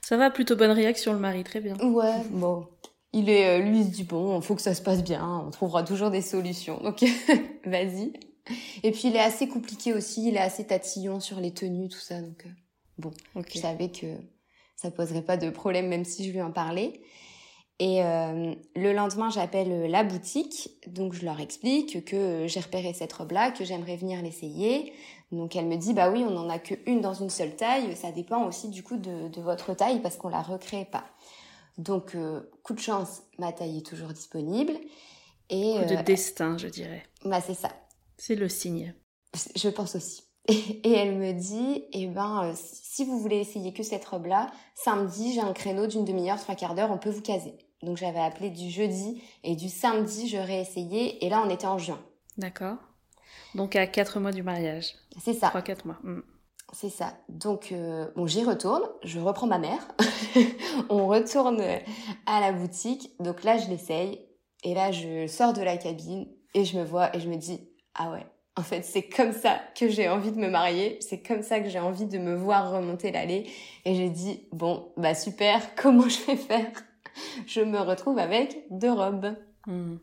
Ça 0.00 0.16
va, 0.16 0.30
plutôt 0.30 0.56
bonne 0.56 0.70
réaction 0.70 1.12
le 1.12 1.18
mari, 1.18 1.44
très 1.44 1.60
bien. 1.60 1.74
Ouais, 1.82 2.22
bon. 2.30 2.66
Il 3.12 3.28
est, 3.28 3.46
euh, 3.46 3.62
lui 3.62 3.80
il 3.80 3.84
se 3.84 3.90
dit 3.90 4.04
bon, 4.04 4.40
faut 4.40 4.54
que 4.54 4.62
ça 4.62 4.74
se 4.74 4.82
passe 4.82 5.02
bien, 5.02 5.44
on 5.46 5.50
trouvera 5.50 5.82
toujours 5.82 6.10
des 6.10 6.22
solutions. 6.22 6.80
Donc 6.82 7.04
vas-y. 7.64 8.12
Et 8.82 8.90
puis 8.90 9.08
il 9.08 9.16
est 9.16 9.20
assez 9.20 9.48
compliqué 9.48 9.92
aussi, 9.92 10.28
il 10.28 10.36
est 10.36 10.40
assez 10.40 10.66
tatillon 10.66 11.20
sur 11.20 11.38
les 11.38 11.52
tenues, 11.52 11.88
tout 11.88 11.98
ça. 11.98 12.20
Donc 12.20 12.44
euh, 12.46 12.50
bon. 12.98 13.10
Ok. 13.34 13.50
Je 13.54 13.58
savais 13.58 13.90
que 13.90 14.06
ça 14.76 14.90
poserait 14.90 15.22
pas 15.22 15.36
de 15.36 15.50
problème 15.50 15.88
même 15.88 16.04
si 16.04 16.26
je 16.26 16.32
lui 16.32 16.42
en 16.42 16.52
parlais. 16.52 17.00
Et 17.78 18.02
euh, 18.04 18.54
le 18.76 18.92
lendemain, 18.92 19.28
j'appelle 19.28 19.90
la 19.90 20.04
boutique, 20.04 20.70
donc 20.86 21.14
je 21.14 21.24
leur 21.24 21.40
explique 21.40 22.04
que 22.04 22.46
j'ai 22.46 22.60
repéré 22.60 22.92
cette 22.92 23.12
robe-là, 23.12 23.50
que 23.50 23.64
j'aimerais 23.64 23.96
venir 23.96 24.22
l'essayer. 24.22 24.92
Donc 25.32 25.56
elle 25.56 25.66
me 25.66 25.76
dit 25.76 25.92
bah 25.92 26.10
oui, 26.10 26.24
on 26.24 26.36
en 26.36 26.48
a 26.48 26.58
que 26.58 26.74
une 26.86 27.00
dans 27.00 27.14
une 27.14 27.30
seule 27.30 27.56
taille, 27.56 27.96
ça 27.96 28.12
dépend 28.12 28.46
aussi 28.46 28.68
du 28.68 28.82
coup 28.82 28.96
de, 28.96 29.28
de 29.28 29.40
votre 29.40 29.74
taille 29.74 30.00
parce 30.00 30.16
qu'on 30.16 30.28
la 30.28 30.42
recrée 30.42 30.84
pas. 30.84 31.04
Donc 31.78 32.14
euh, 32.14 32.40
coup 32.62 32.74
de 32.74 32.80
chance, 32.80 33.22
ma 33.38 33.52
taille 33.52 33.78
est 33.78 33.86
toujours 33.86 34.12
disponible. 34.12 34.74
Et 35.50 35.74
Coup 35.78 35.84
de 35.86 35.96
euh, 35.98 36.02
destin, 36.02 36.56
je 36.58 36.68
dirais. 36.68 37.02
bah 37.24 37.40
c'est 37.40 37.54
ça. 37.54 37.70
C'est 38.16 38.36
le 38.36 38.48
signe. 38.48 38.94
Je 39.56 39.68
pense 39.68 39.96
aussi. 39.96 40.22
Et 40.48 40.92
elle 40.92 41.16
me 41.16 41.32
dit, 41.32 41.84
eh 41.92 42.06
ben, 42.06 42.44
euh, 42.44 42.54
si 42.56 43.04
vous 43.04 43.18
voulez 43.18 43.36
essayer 43.38 43.72
que 43.72 43.82
cette 43.82 44.04
robe-là, 44.04 44.50
samedi, 44.74 45.32
j'ai 45.34 45.40
un 45.40 45.52
créneau 45.52 45.86
d'une 45.86 46.04
demi-heure, 46.04 46.40
trois 46.40 46.54
quarts 46.54 46.74
d'heure, 46.74 46.90
on 46.90 46.98
peut 46.98 47.10
vous 47.10 47.22
caser. 47.22 47.54
Donc 47.82 47.96
j'avais 47.96 48.20
appelé 48.20 48.50
du 48.50 48.70
jeudi 48.70 49.22
et 49.44 49.56
du 49.56 49.68
samedi, 49.68 50.28
j'aurais 50.28 50.60
essayé. 50.60 51.24
Et 51.24 51.28
là, 51.28 51.42
on 51.44 51.50
était 51.50 51.66
en 51.66 51.78
juin. 51.78 52.00
D'accord. 52.38 52.76
Donc 53.54 53.76
à 53.76 53.86
4 53.86 54.20
mois 54.20 54.32
du 54.32 54.42
mariage. 54.42 54.94
C'est 55.22 55.34
ça. 55.34 55.48
3-4 55.48 55.86
mois. 55.86 55.98
Hmm. 56.02 56.22
C'est 56.72 56.88
ça. 56.88 57.12
Donc, 57.28 57.70
euh, 57.70 58.08
bon, 58.16 58.26
j'y 58.26 58.44
retourne, 58.44 58.82
je 59.04 59.20
reprends 59.20 59.46
ma 59.46 59.58
mère, 59.58 59.86
on 60.88 61.06
retourne 61.06 61.62
à 62.26 62.40
la 62.40 62.52
boutique. 62.52 63.10
Donc 63.20 63.44
là, 63.44 63.58
je 63.58 63.68
l'essaye. 63.68 64.26
Et 64.64 64.74
là, 64.74 64.90
je 64.90 65.26
sors 65.26 65.52
de 65.52 65.60
la 65.60 65.76
cabine 65.76 66.26
et 66.54 66.64
je 66.64 66.78
me 66.78 66.84
vois 66.84 67.14
et 67.14 67.20
je 67.20 67.28
me 67.28 67.36
dis, 67.36 67.60
ah 67.94 68.10
ouais, 68.10 68.24
en 68.56 68.62
fait, 68.62 68.82
c'est 68.82 69.02
comme 69.02 69.32
ça 69.32 69.60
que 69.78 69.88
j'ai 69.88 70.08
envie 70.08 70.32
de 70.32 70.38
me 70.38 70.48
marier. 70.48 70.98
C'est 71.00 71.22
comme 71.22 71.42
ça 71.42 71.60
que 71.60 71.68
j'ai 71.68 71.78
envie 71.78 72.06
de 72.06 72.18
me 72.18 72.34
voir 72.34 72.72
remonter 72.72 73.12
l'allée. 73.12 73.50
Et 73.84 73.94
j'ai 73.94 74.08
dit, 74.08 74.46
bon, 74.52 74.92
bah 74.96 75.14
super, 75.14 75.74
comment 75.76 76.08
je 76.08 76.24
vais 76.26 76.36
faire? 76.36 76.70
Je 77.46 77.60
me 77.60 77.78
retrouve 77.78 78.18
avec 78.18 78.64
deux 78.70 78.92
robes. 78.92 79.34
Hmm. 79.66 79.96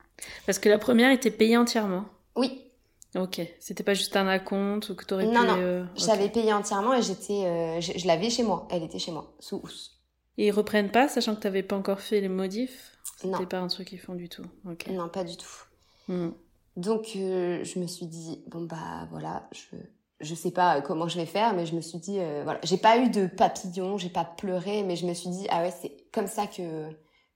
Parce 0.45 0.59
que 0.59 0.69
la 0.69 0.77
première 0.77 1.11
était 1.11 1.31
payée 1.31 1.57
entièrement. 1.57 2.05
Oui, 2.35 2.68
Ok, 3.15 3.41
c'était 3.59 3.83
pas 3.83 3.95
juste 3.95 4.15
un 4.15 4.27
acompte 4.27 4.89
ou 4.89 4.95
que 4.95 5.03
t'aurais 5.03 5.25
pu... 5.25 5.33
Non, 5.33 5.43
non, 5.43 5.55
euh, 5.57 5.85
j'avais 5.95 6.29
payé 6.29 6.53
entièrement 6.53 6.93
et 6.93 7.01
j'étais, 7.01 7.45
euh, 7.45 7.81
je, 7.81 7.97
je 7.97 8.05
l'avais 8.05 8.29
chez 8.29 8.43
moi. 8.43 8.67
Elle 8.69 8.83
était 8.83 8.99
chez 8.99 9.11
moi, 9.11 9.33
sous 9.39 9.59
housse. 9.63 9.99
Et 10.37 10.47
ils 10.47 10.51
reprennent 10.51 10.91
pas, 10.91 11.07
sachant 11.07 11.35
que 11.35 11.41
t'avais 11.41 11.63
pas 11.63 11.75
encore 11.75 11.99
fait 12.01 12.21
les 12.21 12.29
modifs? 12.29 12.97
Non. 13.23 13.33
C'était 13.33 13.47
pas 13.47 13.59
un 13.59 13.67
truc 13.67 13.87
qu'ils 13.87 13.99
font 13.99 14.13
du 14.13 14.29
tout. 14.29 14.45
Ok. 14.69 14.87
Non, 14.89 15.09
pas 15.09 15.23
du 15.23 15.35
tout. 15.35 15.65
Hmm. 16.07 16.29
Donc, 16.77 17.13
euh, 17.15 17.63
je 17.63 17.79
me 17.79 17.87
suis 17.87 18.05
dit, 18.05 18.43
bon, 18.47 18.61
bah 18.61 19.07
voilà, 19.09 19.49
je, 19.51 19.75
je 20.21 20.35
sais 20.35 20.51
pas 20.51 20.81
comment 20.81 21.07
je 21.07 21.17
vais 21.17 21.25
faire, 21.25 21.53
mais 21.53 21.65
je 21.65 21.75
me 21.75 21.81
suis 21.81 21.97
dit, 21.97 22.19
euh, 22.19 22.43
voilà, 22.43 22.59
j'ai 22.63 22.77
pas 22.77 22.99
eu 22.99 23.09
de 23.09 23.25
papillon, 23.25 23.97
j'ai 23.97 24.09
pas 24.09 24.23
pleuré, 24.23 24.83
mais 24.83 24.95
je 24.95 25.07
me 25.07 25.13
suis 25.13 25.29
dit, 25.29 25.47
ah 25.49 25.63
ouais, 25.63 25.71
c'est 25.71 25.97
comme 26.13 26.27
ça 26.27 26.45
que, 26.47 26.89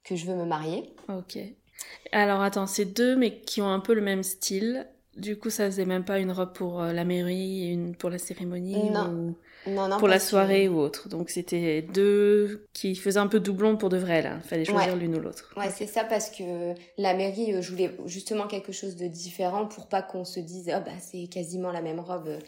que 0.04 0.16
je 0.16 0.26
veux 0.28 0.36
me 0.36 0.46
marier. 0.46 0.96
Ok. 1.10 1.40
Alors 2.12 2.42
attends, 2.42 2.68
c'est 2.68 2.86
deux 2.86 3.16
mais 3.16 3.42
qui 3.42 3.62
ont 3.62 3.70
un 3.70 3.80
peu 3.80 3.94
le 3.94 4.02
même 4.02 4.24
style. 4.24 4.88
Du 5.16 5.38
coup, 5.38 5.50
ça 5.52 5.66
faisait 5.68 5.86
même 5.86 6.04
pas 6.04 6.18
une 6.20 6.32
robe 6.32 6.54
pour 6.54 6.82
euh, 6.82 6.92
la 6.92 7.04
mairie, 7.06 7.70
une 7.70 7.96
pour 7.96 8.10
la 8.10 8.18
cérémonie 8.18 8.90
Non. 8.90 9.36
Non, 9.68 9.88
non. 9.88 9.96
ou 9.96 10.00
pour 10.00 10.08
la 10.08 10.18
que- 10.18 10.24
soirée 10.24 10.68
ou 10.68 10.80
autre. 10.80 11.08
Donc 11.08 11.30
c'était 11.30 11.82
deux 11.84 12.66
qui 12.74 12.96
faisaient 12.96 13.20
un 13.20 13.28
peu 13.28 13.40
doublon 13.40 13.78
pour 13.78 13.90
de 13.90 13.98
vrai 13.98 14.22
là. 14.22 14.40
Fallait 14.42 14.66
choisir 14.66 14.94
Ouais. 14.94 15.00
l'une 15.00 15.16
ou 15.16 15.20
l'autre. 15.20 15.54
Ouais, 15.56 15.70
c'est 15.70 15.86
ça 15.88 16.04
parce 16.04 16.30
que 16.32 16.74
la 16.98 17.14
mairie, 17.14 17.54
euh, 17.54 17.62
je 17.62 17.70
voulais 17.72 17.92
justement 18.06 18.48
quelque 18.48 18.72
chose 18.72 18.96
de 18.96 19.08
différent 19.08 19.68
pour 19.68 19.88
pas 19.88 20.02
qu'on 20.02 20.26
se 20.26 20.40
dise, 20.40 20.70
oh 20.76 20.80
bah 20.86 20.92
c'est 21.00 21.28
quasiment 21.28 21.72
la 21.72 21.82
même 21.82 22.00
robe 22.00 22.28
euh, 22.28 22.40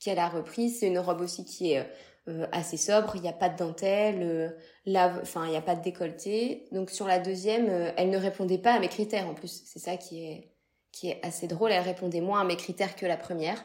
qu'elle 0.00 0.18
a 0.18 0.28
reprise. 0.28 0.78
C'est 0.80 0.88
une 0.88 0.98
robe 0.98 1.20
aussi 1.20 1.44
qui 1.44 1.72
est 1.72 1.86
euh, 2.28 2.46
assez 2.52 2.78
sobre, 2.78 3.16
il 3.16 3.22
n'y 3.22 3.28
a 3.28 3.32
pas 3.34 3.50
de 3.50 3.58
dentelle, 3.58 4.20
euh, 4.22 4.48
là, 4.86 5.12
enfin 5.20 5.44
il 5.44 5.50
n'y 5.50 5.56
a 5.56 5.62
pas 5.62 5.76
de 5.76 5.82
décolleté. 5.82 6.64
Donc 6.72 6.88
sur 6.90 7.06
la 7.06 7.18
deuxième, 7.18 7.68
euh, 7.68 7.90
elle 7.98 8.08
ne 8.10 8.16
répondait 8.18 8.58
pas 8.58 8.72
à 8.72 8.80
mes 8.80 8.88
critères 8.88 9.28
en 9.28 9.34
plus. 9.34 9.62
C'est 9.66 9.78
ça 9.78 9.96
qui 9.98 10.24
est 10.24 10.48
qui 10.94 11.08
est 11.10 11.20
assez 11.24 11.46
drôle. 11.48 11.72
Elle 11.72 11.82
répondait 11.82 12.20
moins 12.20 12.40
à 12.40 12.44
mes 12.44 12.56
critères 12.56 12.96
que 12.96 13.06
la 13.06 13.16
première. 13.16 13.64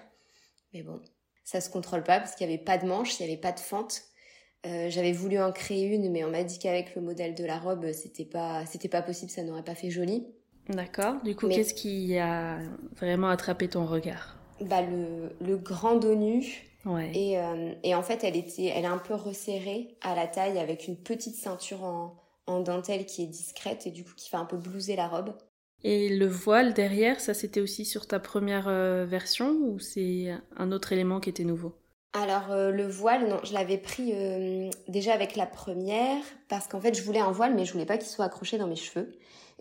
Mais 0.73 0.83
bon, 0.83 0.99
ça 1.43 1.61
se 1.61 1.69
contrôle 1.69 2.03
pas 2.03 2.19
parce 2.19 2.35
qu'il 2.35 2.47
n'y 2.47 2.53
avait 2.53 2.63
pas 2.63 2.77
de 2.77 2.85
manche, 2.87 3.19
il 3.19 3.25
n'y 3.25 3.31
avait 3.31 3.41
pas 3.41 3.51
de 3.51 3.59
fente. 3.59 4.01
Euh, 4.65 4.89
j'avais 4.89 5.13
voulu 5.13 5.39
en 5.39 5.51
créer 5.51 5.85
une, 5.85 6.11
mais 6.11 6.23
on 6.25 6.29
m'a 6.31 6.43
dit 6.43 6.59
qu'avec 6.59 6.93
le 6.95 7.01
modèle 7.01 7.33
de 7.33 7.45
la 7.45 7.57
robe, 7.57 7.91
c'était 7.93 8.25
pas, 8.25 8.65
c'était 8.65 8.89
pas 8.89 9.01
possible, 9.01 9.31
ça 9.31 9.41
n'aurait 9.43 9.63
pas 9.63 9.75
fait 9.75 9.89
joli. 9.89 10.27
D'accord. 10.67 11.15
Du 11.23 11.35
coup, 11.35 11.47
Mais- 11.47 11.55
qu'est-ce 11.55 11.73
qui 11.73 12.17
a 12.17 12.59
vraiment 12.97 13.29
attrapé 13.29 13.67
ton 13.69 13.85
regard? 13.85 14.35
Bah 14.61 14.81
le, 14.81 15.33
le 15.39 15.57
grand 15.57 15.95
dos 15.95 16.15
nu 16.15 16.65
Ouais. 16.85 17.11
et, 17.13 17.37
euh, 17.39 17.73
et 17.83 17.93
en 17.95 18.01
fait 18.03 18.23
elle 18.23 18.35
était, 18.37 18.65
elle 18.65 18.83
est 18.85 18.87
un 18.87 18.97
peu 18.97 19.13
resserrée 19.13 19.97
à 20.01 20.15
la 20.15 20.27
taille 20.27 20.57
avec 20.59 20.87
une 20.87 20.95
petite 20.97 21.35
ceinture 21.35 21.83
en, 21.83 22.15
en 22.47 22.59
dentelle 22.61 23.05
qui 23.05 23.23
est 23.23 23.27
discrète 23.27 23.85
et 23.87 23.91
du 23.91 24.03
coup 24.05 24.13
qui 24.15 24.29
fait 24.29 24.37
un 24.37 24.45
peu 24.45 24.55
blouser 24.57 24.95
la 24.95 25.07
robe. 25.07 25.33
Et 25.83 26.07
le 26.09 26.25
voile 26.25 26.73
derrière, 26.73 27.19
ça 27.19 27.33
c'était 27.33 27.59
aussi 27.61 27.83
sur 27.85 28.07
ta 28.07 28.19
première 28.19 28.67
euh, 28.69 29.05
version 29.05 29.51
ou 29.61 29.77
c'est 29.79 30.33
un 30.55 30.71
autre 30.71 30.93
élément 30.93 31.19
qui 31.19 31.29
était 31.29 31.43
nouveau? 31.43 31.75
Alors 32.13 32.51
euh, 32.51 32.71
le 32.71 32.87
voile, 32.87 33.27
non, 33.27 33.39
je 33.43 33.53
l'avais 33.53 33.77
pris 33.77 34.13
euh, 34.13 34.69
déjà 34.87 35.13
avec 35.13 35.35
la 35.35 35.45
première 35.45 36.23
parce 36.47 36.67
qu'en 36.67 36.81
fait 36.81 36.95
je 36.95 37.03
voulais 37.03 37.19
un 37.19 37.31
voile 37.31 37.53
mais 37.55 37.65
je 37.65 37.71
voulais 37.73 37.85
pas 37.85 37.97
qu'il 37.99 38.07
soit 38.07 38.25
accroché 38.25 38.57
dans 38.57 38.67
mes 38.67 38.75
cheveux. 38.75 39.11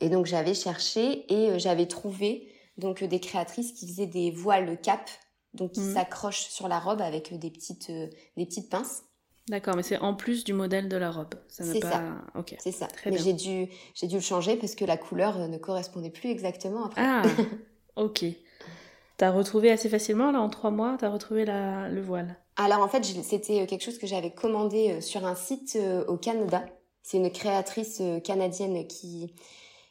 Et 0.00 0.08
donc 0.08 0.26
j'avais 0.26 0.54
cherché 0.54 1.30
et 1.32 1.50
euh, 1.50 1.58
j'avais 1.58 1.86
trouvé 1.86 2.50
donc 2.78 3.04
des 3.04 3.20
créatrices 3.20 3.72
qui 3.72 3.86
faisaient 3.88 4.06
des 4.06 4.30
voiles 4.30 4.80
cap, 4.80 5.10
donc 5.52 5.72
qui 5.72 5.80
Mhm. 5.80 5.84
s'accrochent 5.84 6.48
sur 6.48 6.68
la 6.68 6.78
robe 6.78 7.02
avec 7.02 7.38
des 7.38 7.50
petites 7.50 7.90
des 7.90 8.46
petites 8.46 8.70
pinces. 8.70 9.02
D'accord, 9.48 9.76
mais 9.76 9.82
c'est 9.82 9.98
en 9.98 10.14
plus 10.14 10.44
du 10.44 10.52
modèle 10.52 10.88
de 10.88 10.96
la 10.96 11.10
robe. 11.10 11.34
C'est 11.48 11.80
pas. 11.80 11.90
ça. 11.90 12.02
Ok. 12.34 12.54
C'est 12.58 12.72
ça. 12.72 12.86
Très 12.86 13.10
mais 13.10 13.18
j'ai 13.18 13.32
dû 13.32 13.68
j'ai 13.94 14.06
dû 14.06 14.16
le 14.16 14.20
changer 14.20 14.56
parce 14.56 14.74
que 14.74 14.84
la 14.84 14.96
couleur 14.96 15.40
euh, 15.40 15.48
ne 15.48 15.58
correspondait 15.58 16.10
plus 16.10 16.30
exactement 16.30 16.84
après. 16.84 17.02
Ah, 17.02 17.22
ok. 17.96 18.24
T'as 19.16 19.30
retrouvé 19.30 19.70
assez 19.70 19.88
facilement 19.88 20.30
là 20.30 20.40
en 20.40 20.48
trois 20.48 20.70
mois, 20.70 20.96
t'as 20.98 21.08
retrouvé 21.08 21.44
la, 21.44 21.88
le 21.88 22.00
voile? 22.00 22.36
Alors 22.56 22.80
en 22.80 22.88
fait, 22.88 23.04
c'était 23.04 23.62
euh, 23.62 23.66
quelque 23.66 23.82
chose 23.82 23.98
que 23.98 24.06
j'avais 24.06 24.30
commandé 24.30 24.92
euh, 24.92 25.00
sur 25.00 25.24
un 25.24 25.34
site 25.34 25.78
au 26.06 26.16
Canada. 26.16 26.64
C'est 27.02 27.16
une 27.16 27.30
créatrice 27.30 28.02
canadienne 28.22 28.86
qui 28.86 29.32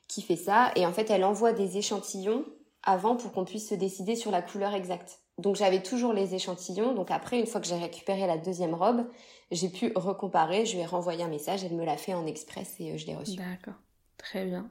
qui 0.07 0.21
fait 0.21 0.35
ça 0.35 0.71
et 0.75 0.85
en 0.85 0.93
fait, 0.93 1.09
elle 1.09 1.25
envoie 1.25 1.51
des 1.51 1.77
échantillons 1.77 2.45
avant 2.83 3.15
pour 3.15 3.33
qu'on 3.33 3.43
puisse 3.43 3.69
se 3.69 3.75
décider 3.75 4.15
sur 4.15 4.31
la 4.31 4.41
couleur 4.41 4.73
exacte. 4.73 5.19
Donc 5.37 5.55
j'avais 5.55 5.83
toujours 5.83 6.13
les 6.13 6.33
échantillons. 6.33 6.93
Donc 6.93 7.11
après, 7.11 7.39
une 7.39 7.45
fois 7.45 7.61
que 7.61 7.67
j'ai 7.67 7.75
récupéré 7.75 8.25
la 8.25 8.37
deuxième 8.37 8.73
robe, 8.73 9.05
j'ai 9.51 9.69
pu 9.69 9.91
recomparer. 9.95 10.65
Je 10.65 10.75
lui 10.75 10.81
ai 10.81 10.85
renvoyé 10.85 11.23
un 11.23 11.29
message. 11.29 11.63
Elle 11.63 11.75
me 11.75 11.85
l'a 11.85 11.97
fait 11.97 12.13
en 12.13 12.25
express 12.25 12.75
et 12.79 12.91
euh, 12.91 12.97
je 12.97 13.05
l'ai 13.07 13.15
reçu. 13.15 13.37
D'accord. 13.37 13.79
Très 14.17 14.45
bien. 14.45 14.69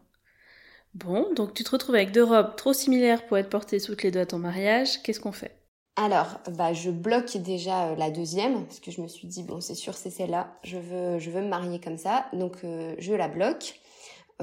Bon, 0.95 1.33
donc 1.35 1.52
tu 1.54 1.62
te 1.62 1.71
retrouves 1.71 1.95
avec 1.95 2.12
deux 2.12 2.25
robes 2.25 2.56
trop 2.56 2.73
similaires 2.73 3.26
pour 3.26 3.37
être 3.37 3.50
portées 3.50 3.80
toutes 3.80 4.02
les 4.02 4.11
deux 4.11 4.21
à 4.21 4.26
ton 4.26 4.38
mariage. 4.38 5.02
Qu'est-ce 5.02 5.21
qu'on 5.21 5.33
fait? 5.33 5.56
Alors, 5.97 6.38
bah, 6.52 6.75
je 6.75 6.90
bloque 6.90 7.38
déjà 7.38 7.88
euh, 7.88 7.97
la 7.97 8.11
deuxième 8.11 8.66
parce 8.66 8.80
que 8.80 8.90
je 8.90 9.00
me 9.00 9.09
suis 9.09 9.26
dit 9.26 9.42
bon, 9.42 9.61
c'est 9.62 9.75
sûr, 9.75 9.95
c'est 9.95 10.11
celle-là. 10.11 10.59
Je 10.62 10.76
veux, 10.76 11.18
je 11.18 11.30
veux 11.30 11.40
me 11.40 11.49
marier 11.49 11.80
comme 11.80 11.97
ça, 11.97 12.26
donc 12.35 12.59
euh, 12.64 12.95
je 12.99 13.14
la 13.14 13.28
bloque. 13.28 13.80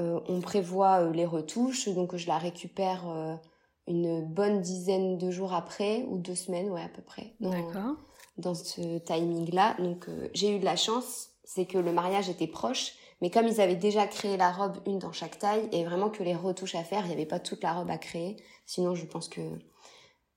Euh, 0.00 0.18
on 0.28 0.40
prévoit 0.40 1.02
euh, 1.02 1.12
les 1.12 1.24
retouches, 1.24 1.88
donc 1.88 2.16
je 2.16 2.26
la 2.26 2.38
récupère 2.38 3.38
une 3.86 4.24
bonne 4.24 4.62
dizaine 4.62 5.16
de 5.18 5.30
jours 5.30 5.54
après 5.54 6.04
ou 6.08 6.18
deux 6.18 6.34
semaines, 6.34 6.70
ouais 6.70 6.82
à 6.82 6.88
peu 6.88 7.02
près. 7.02 7.34
D'accord. 7.38 7.96
Dans 8.36 8.54
ce 8.54 8.98
timing-là, 8.98 9.76
donc 9.78 10.08
euh, 10.08 10.28
j'ai 10.34 10.56
eu 10.56 10.58
de 10.58 10.64
la 10.64 10.76
chance, 10.76 11.30
c'est 11.44 11.66
que 11.66 11.78
le 11.78 11.92
mariage 11.92 12.28
était 12.28 12.46
proche. 12.46 12.92
Mais 13.20 13.30
comme 13.30 13.46
ils 13.46 13.60
avaient 13.60 13.76
déjà 13.76 14.06
créé 14.06 14.36
la 14.36 14.50
robe, 14.50 14.78
une 14.86 14.98
dans 14.98 15.12
chaque 15.12 15.38
taille, 15.38 15.68
et 15.72 15.84
vraiment 15.84 16.10
que 16.10 16.22
les 16.22 16.34
retouches 16.34 16.74
à 16.74 16.82
faire, 16.84 17.04
il 17.04 17.08
n'y 17.08 17.14
avait 17.14 17.26
pas 17.26 17.38
toute 17.38 17.62
la 17.62 17.72
robe 17.72 17.90
à 17.90 17.96
créer. 17.96 18.36
Sinon, 18.66 18.94
je 18.94 19.06
pense 19.06 19.28
que 19.28 19.40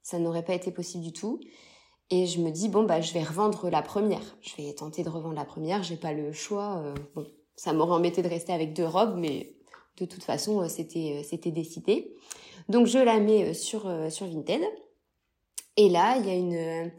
ça 0.03 0.19
n'aurait 0.19 0.45
pas 0.45 0.53
été 0.53 0.71
possible 0.71 1.03
du 1.03 1.11
tout. 1.11 1.39
Et 2.09 2.27
je 2.27 2.39
me 2.39 2.51
dis, 2.51 2.69
bon, 2.69 2.83
bah, 2.83 3.01
je 3.01 3.13
vais 3.13 3.23
revendre 3.23 3.69
la 3.69 3.81
première. 3.81 4.37
Je 4.41 4.55
vais 4.55 4.71
tenter 4.73 5.03
de 5.03 5.09
revendre 5.09 5.35
la 5.35 5.43
première, 5.43 5.83
j'ai 5.83 5.97
pas 5.97 6.13
le 6.13 6.31
choix. 6.31 6.77
euh, 6.77 6.95
bon, 7.15 7.27
ça 7.55 7.73
m'aurait 7.73 7.95
embêté 7.95 8.21
de 8.21 8.29
rester 8.29 8.53
avec 8.53 8.73
deux 8.73 8.85
robes, 8.85 9.15
mais 9.17 9.55
de 9.97 10.05
toute 10.05 10.23
façon, 10.23 10.61
euh, 10.61 10.69
c'était, 10.69 11.25
c'était 11.27 11.51
décidé. 11.51 12.15
Donc, 12.69 12.85
je 12.85 12.99
la 12.99 13.19
mets 13.19 13.53
sur, 13.53 13.91
sur 14.09 14.27
Vinted. 14.27 14.61
Et 15.75 15.89
là, 15.89 16.17
il 16.17 16.25
y 16.25 16.29
a 16.29 16.35
une, 16.35 16.91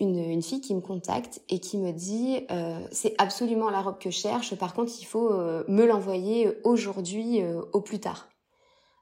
une, 0.00 0.42
fille 0.42 0.60
qui 0.60 0.74
me 0.74 0.80
contacte 0.80 1.42
et 1.48 1.60
qui 1.60 1.76
me 1.76 1.92
dit, 1.92 2.46
euh, 2.50 2.80
c'est 2.90 3.14
absolument 3.18 3.70
la 3.70 3.82
robe 3.82 3.98
que 3.98 4.10
je 4.10 4.18
cherche, 4.18 4.54
par 4.56 4.74
contre, 4.74 4.92
il 4.98 5.04
faut 5.04 5.30
euh, 5.30 5.62
me 5.68 5.84
l'envoyer 5.84 6.50
aujourd'hui 6.64 7.42
euh, 7.42 7.60
au 7.72 7.80
plus 7.80 8.00
tard. 8.00 8.28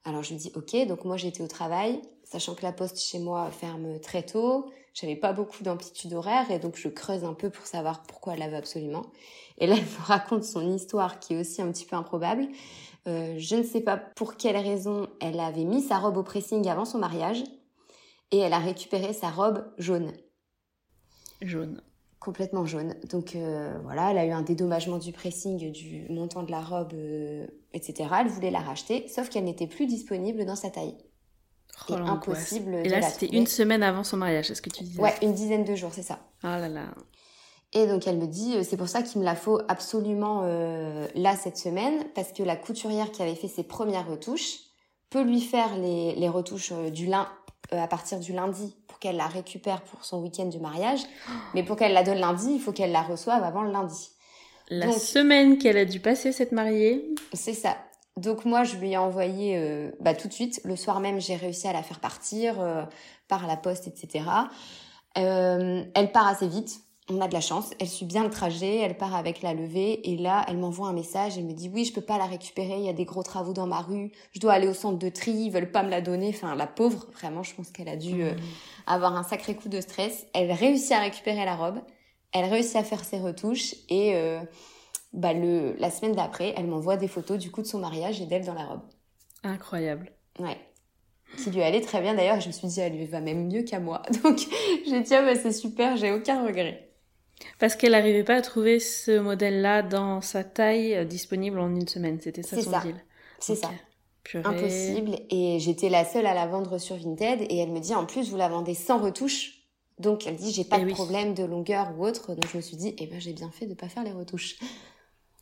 Alors 0.05 0.23
je 0.23 0.31
lui 0.31 0.37
dis 0.37 0.53
ok, 0.55 0.87
donc 0.87 1.05
moi 1.05 1.17
j'étais 1.17 1.43
au 1.43 1.47
travail, 1.47 2.01
sachant 2.25 2.55
que 2.55 2.63
la 2.63 2.73
poste 2.73 2.99
chez 2.99 3.19
moi 3.19 3.51
ferme 3.51 4.01
très 4.01 4.23
tôt, 4.23 4.67
j'avais 4.95 5.17
pas 5.17 5.33
beaucoup 5.33 5.63
d'amplitude 5.63 6.15
horaire 6.15 6.51
et 6.51 6.59
donc 6.59 6.77
je 6.77 6.89
creuse 6.89 7.25
un 7.25 7.35
peu 7.35 7.51
pour 7.51 7.67
savoir 7.67 8.03
pourquoi 8.05 8.33
elle 8.33 8.39
la 8.39 8.49
veut 8.49 8.57
absolument. 8.57 9.07
Et 9.59 9.67
là 9.67 9.75
elle 9.79 9.83
me 9.83 10.07
raconte 10.07 10.45
son 10.45 10.75
histoire 10.75 11.21
qui 11.21 11.35
est 11.35 11.41
aussi 11.41 11.61
un 11.61 11.71
petit 11.71 11.85
peu 11.85 11.97
improbable. 11.97 12.49
Je 13.07 13.57
ne 13.57 13.63
sais 13.63 13.81
pas 13.81 13.97
pour 13.97 14.37
quelle 14.37 14.57
raison 14.57 15.09
elle 15.21 15.41
avait 15.41 15.65
mis 15.65 15.81
sa 15.81 15.99
robe 15.99 16.19
au 16.19 16.23
pressing 16.23 16.69
avant 16.69 16.85
son 16.85 16.99
mariage 16.99 17.43
et 18.33 18.39
elle 18.39 18.53
a 18.53 18.59
récupéré 18.59 19.15
sa 19.15 19.31
robe 19.31 19.65
jaune 19.79 20.13
Jaune. 21.43 21.83
complètement 22.21 22.67
jaune. 22.67 22.95
Donc 23.11 23.35
euh, 23.35 23.79
voilà, 23.83 24.11
elle 24.11 24.19
a 24.19 24.27
eu 24.27 24.31
un 24.31 24.43
dédommagement 24.43 24.99
du 24.99 25.13
pressing, 25.13 25.71
du 25.73 26.07
montant 26.11 26.43
de 26.43 26.51
la 26.51 26.61
robe, 26.61 26.93
euh, 26.95 27.47
etc. 27.73 28.11
Elle 28.21 28.29
voulait 28.29 28.51
la 28.51 28.61
racheter, 28.61 29.07
sauf 29.09 29.29
qu'elle 29.29 29.45
n'était 29.45 29.67
plus 29.67 29.87
disponible 29.87 30.45
dans 30.45 30.57
sa 30.57 30.71
taille. 30.71 30.97
Oh, 31.89 31.95
Et 31.95 32.01
impossible 32.01 32.75
Et 32.75 32.89
là, 32.89 33.03
c'était 33.03 33.37
une 33.37 33.47
semaine 33.47 33.83
avant 33.83 34.03
son 34.03 34.17
mariage, 34.17 34.47
c'est 34.49 34.55
ce 34.55 34.63
que 34.63 34.71
tu 34.71 34.83
disais 34.83 35.01
Ouais, 35.01 35.15
une 35.23 35.33
dizaine 35.33 35.65
de 35.65 35.75
jours, 35.75 35.91
c'est 35.93 36.03
ça. 36.03 36.19
Ah 36.43 36.59
là 36.59 36.69
là. 36.69 36.89
Et 37.73 37.87
donc 37.87 38.07
elle 38.07 38.17
me 38.17 38.27
dit, 38.27 38.57
euh, 38.57 38.63
c'est 38.63 38.77
pour 38.77 38.89
ça 38.89 39.03
qu'il 39.03 39.21
me 39.21 39.25
la 39.25 39.35
faut 39.35 39.61
absolument 39.69 40.43
euh, 40.45 41.07
là 41.15 41.37
cette 41.37 41.59
semaine, 41.59 42.05
parce 42.15 42.33
que 42.33 42.43
la 42.43 42.57
couturière 42.57 43.13
qui 43.13 43.23
avait 43.23 43.35
fait 43.35 43.49
ses 43.49 43.63
premières 43.63 44.09
retouches 44.09 44.61
peut 45.11 45.23
lui 45.23 45.41
faire 45.41 45.77
les, 45.77 46.15
les 46.15 46.29
retouches 46.29 46.73
euh, 46.73 46.91
du 46.91 47.07
lin, 47.07 47.29
à 47.71 47.87
partir 47.87 48.21
du 48.21 48.33
lundi 48.33 48.75
pour 48.99 49.11
qu'elle 49.11 49.17
la 49.17 49.29
récupère 49.29 49.83
pour 49.83 50.05
son 50.05 50.21
week-end 50.23 50.47
du 50.47 50.59
mariage. 50.59 50.99
Mais 51.55 51.63
pour 51.63 51.77
qu'elle 51.77 51.93
la 51.93 52.03
donne 52.03 52.19
lundi, 52.19 52.51
il 52.55 52.61
faut 52.61 52.73
qu'elle 52.73 52.91
la 52.91 53.03
reçoive 53.03 53.45
avant 53.45 53.63
le 53.63 53.71
lundi. 53.71 54.11
La 54.71 54.87
Donc- 54.87 54.97
semaine 54.99 55.59
qu'elle 55.59 55.77
a 55.77 55.85
dû 55.85 56.01
passer 56.01 56.33
cette 56.33 56.51
mariée. 56.51 57.09
C'est 57.33 57.55
ça. 57.55 57.77
Donc 58.17 58.45
moi, 58.45 58.65
je 58.65 58.77
lui 58.77 58.91
ai 58.93 58.97
envoyé 58.97 59.57
euh, 59.57 59.93
bah, 60.01 60.15
tout 60.15 60.27
de 60.27 60.33
suite. 60.33 60.61
Le 60.65 60.75
soir 60.75 60.99
même, 60.99 61.21
j'ai 61.21 61.37
réussi 61.37 61.69
à 61.69 61.73
la 61.73 61.85
faire 61.85 62.01
partir 62.01 62.61
euh, 62.61 62.83
par 63.29 63.47
la 63.47 63.57
poste, 63.57 63.87
etc. 63.87 64.25
Euh, 65.17 65.85
elle 65.95 66.11
part 66.11 66.27
assez 66.27 66.49
vite. 66.49 66.81
On 67.11 67.21
a 67.21 67.29
de 67.29 67.33
la 67.33 67.41
chance, 67.41 67.71
elle 67.81 67.89
suit 67.89 68.05
bien 68.05 68.23
le 68.25 68.31
trajet, 68.31 68.77
elle 68.79 68.97
part 68.97 69.15
avec 69.15 69.41
la 69.43 69.55
levée 69.55 70.11
et 70.11 70.17
là, 70.17 70.45
elle 70.49 70.59
m'envoie 70.59 70.89
un 70.89 70.93
message, 70.93 71.39
elle 71.39 71.45
me 71.45 71.53
dit 71.53 71.71
oui, 71.73 71.85
je 71.85 71.93
peux 71.93 72.03
pas 72.03 72.19
la 72.19 72.27
récupérer, 72.27 72.77
il 72.77 72.85
y 72.85 72.89
a 72.89 72.93
des 72.93 73.05
gros 73.05 73.23
travaux 73.23 73.53
dans 73.53 73.67
ma 73.67 73.81
rue, 73.81 74.13
je 74.33 74.41
dois 74.41 74.53
aller 74.53 74.69
au 74.69 74.75
centre 74.75 74.99
de 74.99 75.09
tri, 75.09 75.33
ils 75.33 75.51
veulent 75.51 75.73
pas 75.73 75.83
me 75.83 75.91
la 75.91 76.01
donner. 76.01 76.29
Enfin, 76.29 76.55
la 76.55 76.67
pauvre, 76.67 77.07
vraiment, 77.13 77.43
je 77.43 77.55
pense 77.55 77.71
qu'elle 77.71 77.89
a 77.89 77.97
dû 77.97 78.23
euh, 78.23 78.35
mmh. 78.35 78.39
avoir 78.87 79.17
un 79.17 79.23
sacré 79.23 79.55
coup 79.55 79.69
de 79.69 79.81
stress. 79.81 80.27
Elle 80.35 80.53
réussit 80.53 80.93
à 80.93 81.01
récupérer 81.01 81.45
la 81.45 81.57
robe, 81.57 81.81
elle 82.33 82.45
réussit 82.45 82.77
à 82.77 82.85
faire 82.85 83.05
ses 83.05 83.19
retouches 83.19 83.75
et 83.89 84.15
euh, 84.15 84.41
bah 85.15 85.33
le 85.33 85.75
la 85.79 85.91
semaine 85.91 86.13
d'après, 86.13 86.53
elle 86.57 86.67
m'envoie 86.67 86.99
des 86.99 87.09
photos 87.09 87.39
du 87.39 87.51
coup 87.51 87.63
de 87.63 87.67
son 87.67 87.79
mariage 87.79 88.21
et 88.21 88.27
d'elle 88.27 88.45
dans 88.45 88.55
la 88.55 88.67
robe. 88.67 88.83
Incroyable. 89.43 90.13
Ouais 90.39 90.59
qui 91.37 91.51
lui 91.51 91.63
allait 91.63 91.81
très 91.81 92.01
bien 92.01 92.15
d'ailleurs. 92.15 92.41
Je 92.41 92.49
me 92.49 92.53
suis 92.53 92.69
dit, 92.69 92.81
elle 92.81 92.97
lui 92.97 93.07
va 93.07 93.21
même 93.21 93.49
mieux 93.49 93.63
qu'à 93.63 93.81
moi. 93.81 94.03
Donc 94.23 94.39
j'ai 94.87 95.01
dit, 95.01 95.15
ah 95.15 95.23
bah 95.23 95.35
c'est 95.35 95.53
super, 95.53 95.97
j'ai 95.97 96.13
aucun 96.13 96.45
regret. 96.45 96.88
Parce 97.59 97.77
qu'elle 97.77 97.93
n'arrivait 97.93 98.25
pas 98.25 98.37
à 98.37 98.43
trouver 98.43 98.79
ce 98.81 99.19
modèle-là 99.19 99.83
dans 99.83 100.21
sa 100.21 100.45
taille 100.45 100.95
euh, 100.95 101.05
disponible 101.05 101.59
en 101.59 101.75
une 101.75 101.89
semaine. 101.89 102.21
C'était 102.21 102.43
ça 102.43 102.61
son 102.61 102.71
deal. 102.81 102.97
C'est 103.39 103.57
ça. 103.57 103.71
Impossible. 104.35 105.17
Et 105.31 105.59
j'étais 105.59 105.89
la 105.89 106.05
seule 106.05 106.27
à 106.27 106.35
la 106.35 106.47
vendre 106.47 106.79
sur 106.79 106.97
Vinted. 106.97 107.41
Et 107.49 107.59
elle 107.59 107.71
me 107.71 107.81
dit, 107.81 107.95
en 107.95 108.05
plus, 108.05 108.31
vous 108.31 108.37
la 108.37 108.49
vendez 108.49 108.75
sans 108.75 108.99
retouche. 108.99 109.59
Donc 109.99 110.27
elle 110.27 110.37
dit, 110.37 110.53
j'ai 110.53 110.65
pas 110.65 110.79
eh 110.81 110.85
de 110.85 110.91
problème 110.91 111.35
de 111.35 111.45
longueur 111.45 111.93
ou 111.97 112.07
autre. 112.07 112.35
Donc 112.35 112.47
je 112.53 112.57
me 112.57 112.63
suis 112.63 112.77
dit, 112.77 112.95
eh 112.99 113.07
ben 113.07 113.21
j'ai 113.21 113.33
bien 113.33 113.51
fait 113.51 113.67
de 113.67 113.75
pas 113.75 113.89
faire 113.89 114.05
les 114.05 114.13
retouches. 114.13 114.57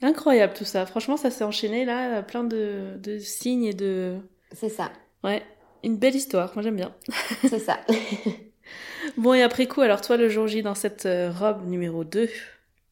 Incroyable 0.02 0.54
tout 0.54 0.64
ça. 0.64 0.86
Franchement, 0.86 1.16
ça 1.16 1.30
s'est 1.30 1.44
enchaîné 1.44 1.84
là, 1.84 2.22
plein 2.22 2.44
de, 2.44 2.98
de 3.02 3.18
signes 3.18 3.64
et 3.64 3.74
de. 3.74 4.18
C'est 4.52 4.68
ça. 4.68 4.92
Ouais. 5.24 5.42
Une 5.82 5.96
belle 5.96 6.16
histoire. 6.16 6.52
Moi 6.54 6.62
j'aime 6.62 6.76
bien. 6.76 6.94
C'est 7.42 7.58
ça. 7.58 7.80
Bon, 9.16 9.34
et 9.34 9.42
après 9.42 9.66
coup, 9.66 9.80
alors 9.80 10.00
toi, 10.00 10.16
le 10.16 10.28
jour 10.28 10.46
J, 10.46 10.62
dans 10.62 10.74
cette 10.74 11.06
euh, 11.06 11.30
robe 11.30 11.66
numéro 11.66 12.04
2, 12.04 12.28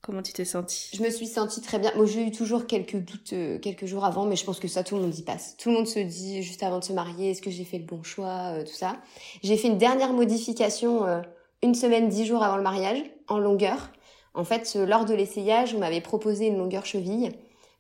comment 0.00 0.22
tu 0.22 0.32
t'es 0.32 0.44
sentie? 0.44 0.90
Je 0.94 1.02
me 1.02 1.10
suis 1.10 1.26
sentie 1.26 1.60
très 1.60 1.78
bien. 1.78 1.92
Moi, 1.96 2.06
j'ai 2.06 2.26
eu 2.26 2.30
toujours 2.30 2.66
quelques 2.66 2.96
doutes 2.96 3.32
euh, 3.32 3.58
quelques 3.58 3.86
jours 3.86 4.04
avant, 4.04 4.26
mais 4.26 4.36
je 4.36 4.44
pense 4.44 4.60
que 4.60 4.68
ça, 4.68 4.84
tout 4.84 4.96
le 4.96 5.02
monde 5.02 5.18
y 5.18 5.22
passe. 5.22 5.56
Tout 5.56 5.70
le 5.70 5.76
monde 5.76 5.86
se 5.86 5.98
dit, 5.98 6.42
juste 6.42 6.62
avant 6.62 6.78
de 6.78 6.84
se 6.84 6.92
marier, 6.92 7.30
est-ce 7.30 7.42
que 7.42 7.50
j'ai 7.50 7.64
fait 7.64 7.78
le 7.78 7.84
bon 7.84 8.02
choix, 8.02 8.54
euh, 8.54 8.64
tout 8.64 8.74
ça. 8.74 8.96
J'ai 9.42 9.56
fait 9.56 9.68
une 9.68 9.78
dernière 9.78 10.12
modification 10.12 11.04
une 11.62 11.74
semaine, 11.74 12.08
dix 12.08 12.26
jours 12.26 12.42
avant 12.42 12.56
le 12.56 12.62
mariage, 12.62 13.02
en 13.28 13.38
longueur. 13.38 13.90
En 14.34 14.44
fait, 14.44 14.74
lors 14.74 15.04
de 15.04 15.14
l'essayage, 15.14 15.74
on 15.74 15.78
m'avait 15.78 16.00
proposé 16.00 16.46
une 16.46 16.58
longueur 16.58 16.84
cheville. 16.84 17.30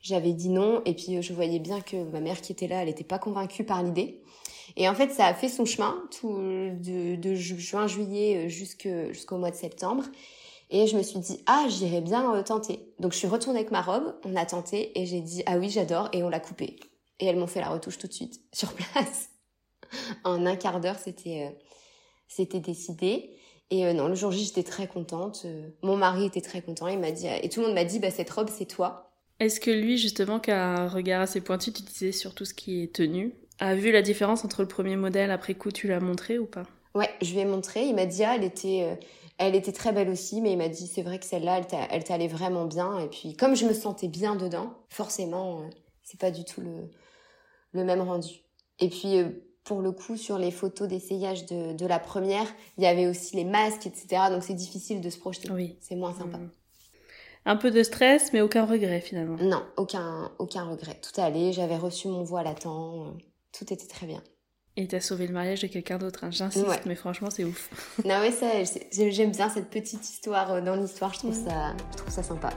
J'avais 0.00 0.32
dit 0.32 0.50
non, 0.50 0.82
et 0.84 0.94
puis 0.94 1.22
je 1.22 1.32
voyais 1.32 1.58
bien 1.58 1.80
que 1.80 1.96
ma 1.96 2.20
mère 2.20 2.40
qui 2.40 2.52
était 2.52 2.66
là, 2.66 2.82
elle 2.82 2.88
n'était 2.88 3.04
pas 3.04 3.18
convaincue 3.18 3.64
par 3.64 3.82
l'idée. 3.82 4.22
Et 4.76 4.88
en 4.88 4.94
fait, 4.94 5.10
ça 5.10 5.26
a 5.26 5.34
fait 5.34 5.48
son 5.48 5.64
chemin 5.64 6.02
tout, 6.10 6.36
de, 6.36 7.34
juin, 7.34 7.86
juillet 7.86 8.46
euh, 8.46 8.48
jusqu'au 8.48 9.38
mois 9.38 9.50
de 9.50 9.56
septembre. 9.56 10.04
Et 10.70 10.86
je 10.86 10.96
me 10.96 11.02
suis 11.02 11.20
dit, 11.20 11.40
ah, 11.46 11.66
j'irais 11.68 12.00
bien 12.00 12.34
euh, 12.34 12.42
tenter. 12.42 12.80
Donc 12.98 13.12
je 13.12 13.18
suis 13.18 13.28
retournée 13.28 13.60
avec 13.60 13.70
ma 13.70 13.82
robe, 13.82 14.16
on 14.24 14.34
a 14.34 14.44
tenté 14.46 14.98
et 15.00 15.06
j'ai 15.06 15.20
dit, 15.20 15.42
ah 15.46 15.58
oui, 15.58 15.70
j'adore, 15.70 16.08
et 16.12 16.22
on 16.22 16.28
l'a 16.28 16.40
coupée. 16.40 16.76
Et 17.20 17.26
elles 17.26 17.36
m'ont 17.36 17.46
fait 17.46 17.60
la 17.60 17.68
retouche 17.68 17.98
tout 17.98 18.08
de 18.08 18.12
suite, 18.12 18.40
sur 18.52 18.72
place. 18.72 19.30
en 20.24 20.44
un 20.44 20.56
quart 20.56 20.80
d'heure, 20.80 20.98
c'était 20.98 21.52
euh, 22.40 22.60
décidé. 22.60 23.30
Et 23.70 23.92
non, 23.94 24.08
le 24.08 24.14
jour 24.14 24.30
J, 24.30 24.44
j'étais 24.44 24.62
très 24.62 24.86
contente. 24.86 25.46
mon 25.82 25.96
mari 25.96 26.26
était 26.26 26.42
très 26.42 26.60
content. 26.60 26.86
Il 26.86 26.98
m'a 26.98 27.10
dit, 27.10 27.26
et 27.26 27.48
tout 27.48 27.60
le 27.60 27.66
monde 27.66 27.74
m'a 27.74 27.84
dit, 27.84 27.98
bah, 27.98 28.10
cette 28.10 28.30
robe, 28.30 28.50
c'est 28.52 28.66
toi. 28.66 29.10
Est-ce 29.40 29.58
que 29.58 29.70
lui, 29.70 29.98
justement, 29.98 30.38
qui 30.38 30.50
a 30.50 30.64
un 30.64 30.88
regard 30.88 31.22
assez 31.22 31.40
pointu, 31.40 31.72
tu 31.72 31.82
disais 31.82 32.12
sur 32.12 32.34
tout 32.34 32.44
ce 32.44 32.54
qui 32.54 32.82
est 32.82 32.94
tenu, 32.94 33.34
a 33.58 33.74
vu 33.74 33.92
la 33.92 34.02
différence 34.02 34.44
entre 34.44 34.62
le 34.62 34.68
premier 34.68 34.96
modèle 34.96 35.30
après 35.30 35.54
coup, 35.54 35.70
tu 35.70 35.88
l'as 35.88 36.00
montré 36.00 36.38
ou 36.38 36.46
pas? 36.46 36.64
Ouais, 36.94 37.10
je 37.22 37.32
lui 37.32 37.40
ai 37.40 37.44
montré. 37.44 37.86
Il 37.86 37.94
m'a 37.94 38.06
dit, 38.06 38.24
ah, 38.24 38.36
elle 38.36 38.44
était, 38.44 38.82
euh, 38.84 38.94
elle 39.38 39.54
était 39.54 39.72
très 39.72 39.92
belle 39.92 40.08
aussi, 40.08 40.40
mais 40.40 40.52
il 40.52 40.58
m'a 40.58 40.68
dit, 40.68 40.86
c'est 40.86 41.02
vrai 41.02 41.18
que 41.18 41.24
celle-là, 41.24 41.60
elle 41.90 42.04
t'allait 42.04 42.28
vraiment 42.28 42.66
bien. 42.66 42.98
Et 42.98 43.08
puis, 43.08 43.34
comme 43.36 43.56
je 43.56 43.66
me 43.66 43.72
sentais 43.72 44.08
bien 44.08 44.36
dedans, 44.36 44.74
forcément, 44.88 45.60
euh, 45.60 45.64
c'est 46.02 46.20
pas 46.20 46.30
du 46.30 46.44
tout 46.44 46.60
le, 46.60 46.90
le 47.72 47.84
même 47.84 48.00
rendu. 48.00 48.44
Et 48.78 48.88
puis, 48.88 49.18
euh, 49.18 49.28
pour 49.64 49.80
le 49.80 49.92
coup, 49.92 50.16
sur 50.16 50.38
les 50.38 50.50
photos 50.50 50.88
d'essayage 50.88 51.46
de, 51.46 51.72
de 51.72 51.86
la 51.86 51.98
première, 51.98 52.46
il 52.76 52.84
y 52.84 52.86
avait 52.86 53.06
aussi 53.06 53.34
les 53.34 53.44
masques, 53.44 53.86
etc. 53.86 54.24
Donc, 54.30 54.42
c'est 54.42 54.54
difficile 54.54 55.00
de 55.00 55.10
se 55.10 55.18
projeter. 55.18 55.50
Oui. 55.50 55.76
C'est 55.80 55.96
moins 55.96 56.14
sympa. 56.14 56.38
Mmh. 56.38 56.50
Un 57.46 57.56
peu 57.56 57.70
de 57.70 57.82
stress, 57.82 58.32
mais 58.32 58.40
aucun 58.40 58.64
regret 58.64 59.00
finalement. 59.00 59.36
Non, 59.36 59.62
aucun, 59.76 60.32
aucun 60.38 60.64
regret. 60.64 60.98
Tout 61.02 61.20
allait, 61.20 61.52
j'avais 61.52 61.76
reçu 61.76 62.08
mon 62.08 62.22
voile 62.22 62.46
à 62.46 62.54
temps 62.54 63.14
tout 63.56 63.72
était 63.72 63.86
très 63.86 64.06
bien. 64.06 64.22
Et 64.76 64.88
t'as 64.88 65.00
sauvé 65.00 65.28
le 65.28 65.32
mariage 65.32 65.60
de 65.60 65.68
quelqu'un 65.68 65.98
d'autre, 65.98 66.24
hein. 66.24 66.32
j'insiste, 66.32 66.84
mais 66.86 66.96
franchement 66.96 67.30
c'est 67.30 67.44
ouf. 67.44 67.70
non 68.04 68.18
mais 68.20 68.32
ça, 68.32 68.48
j'aime 68.90 69.30
bien 69.30 69.48
cette 69.48 69.70
petite 69.70 70.02
histoire 70.08 70.52
euh, 70.52 70.60
dans 70.60 70.74
l'histoire, 70.74 71.14
je, 71.14 71.20
trouve 71.20 71.34
ça, 71.34 71.74
je 71.92 71.96
trouve 71.96 72.12
ça 72.12 72.24
sympa. 72.24 72.50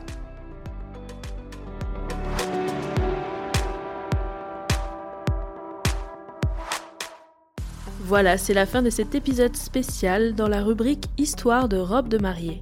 Voilà, 8.00 8.38
c'est 8.38 8.54
la 8.54 8.66
fin 8.66 8.82
de 8.82 8.90
cet 8.90 9.14
épisode 9.14 9.56
spécial 9.56 10.34
dans 10.34 10.48
la 10.48 10.64
rubrique 10.64 11.06
Histoire 11.18 11.68
de 11.68 11.78
robe 11.78 12.08
de 12.08 12.18
mariée. 12.18 12.62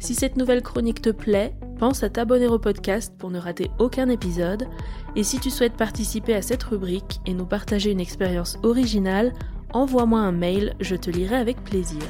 Si 0.00 0.14
cette 0.14 0.36
nouvelle 0.36 0.62
chronique 0.62 1.00
te 1.00 1.10
plaît, 1.10 1.54
pense 1.80 2.02
à 2.02 2.10
t'abonner 2.10 2.46
au 2.46 2.58
podcast 2.58 3.14
pour 3.16 3.30
ne 3.30 3.38
rater 3.38 3.70
aucun 3.78 4.10
épisode. 4.10 4.68
Et 5.16 5.24
si 5.24 5.40
tu 5.40 5.48
souhaites 5.48 5.78
participer 5.78 6.34
à 6.34 6.42
cette 6.42 6.62
rubrique 6.62 7.20
et 7.24 7.32
nous 7.32 7.46
partager 7.46 7.90
une 7.90 8.00
expérience 8.00 8.58
originale, 8.62 9.32
envoie-moi 9.72 10.20
un 10.20 10.30
mail, 10.30 10.74
je 10.80 10.94
te 10.94 11.08
lirai 11.10 11.36
avec 11.36 11.64
plaisir. 11.64 12.02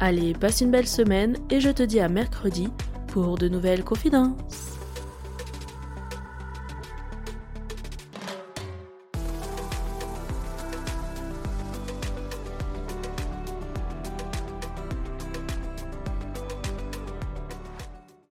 Allez, 0.00 0.34
passe 0.34 0.60
une 0.60 0.70
belle 0.70 0.86
semaine 0.86 1.38
et 1.48 1.60
je 1.60 1.70
te 1.70 1.82
dis 1.82 1.98
à 1.98 2.10
mercredi 2.10 2.68
pour 3.06 3.38
de 3.38 3.48
nouvelles 3.48 3.84
confidences. 3.84 4.73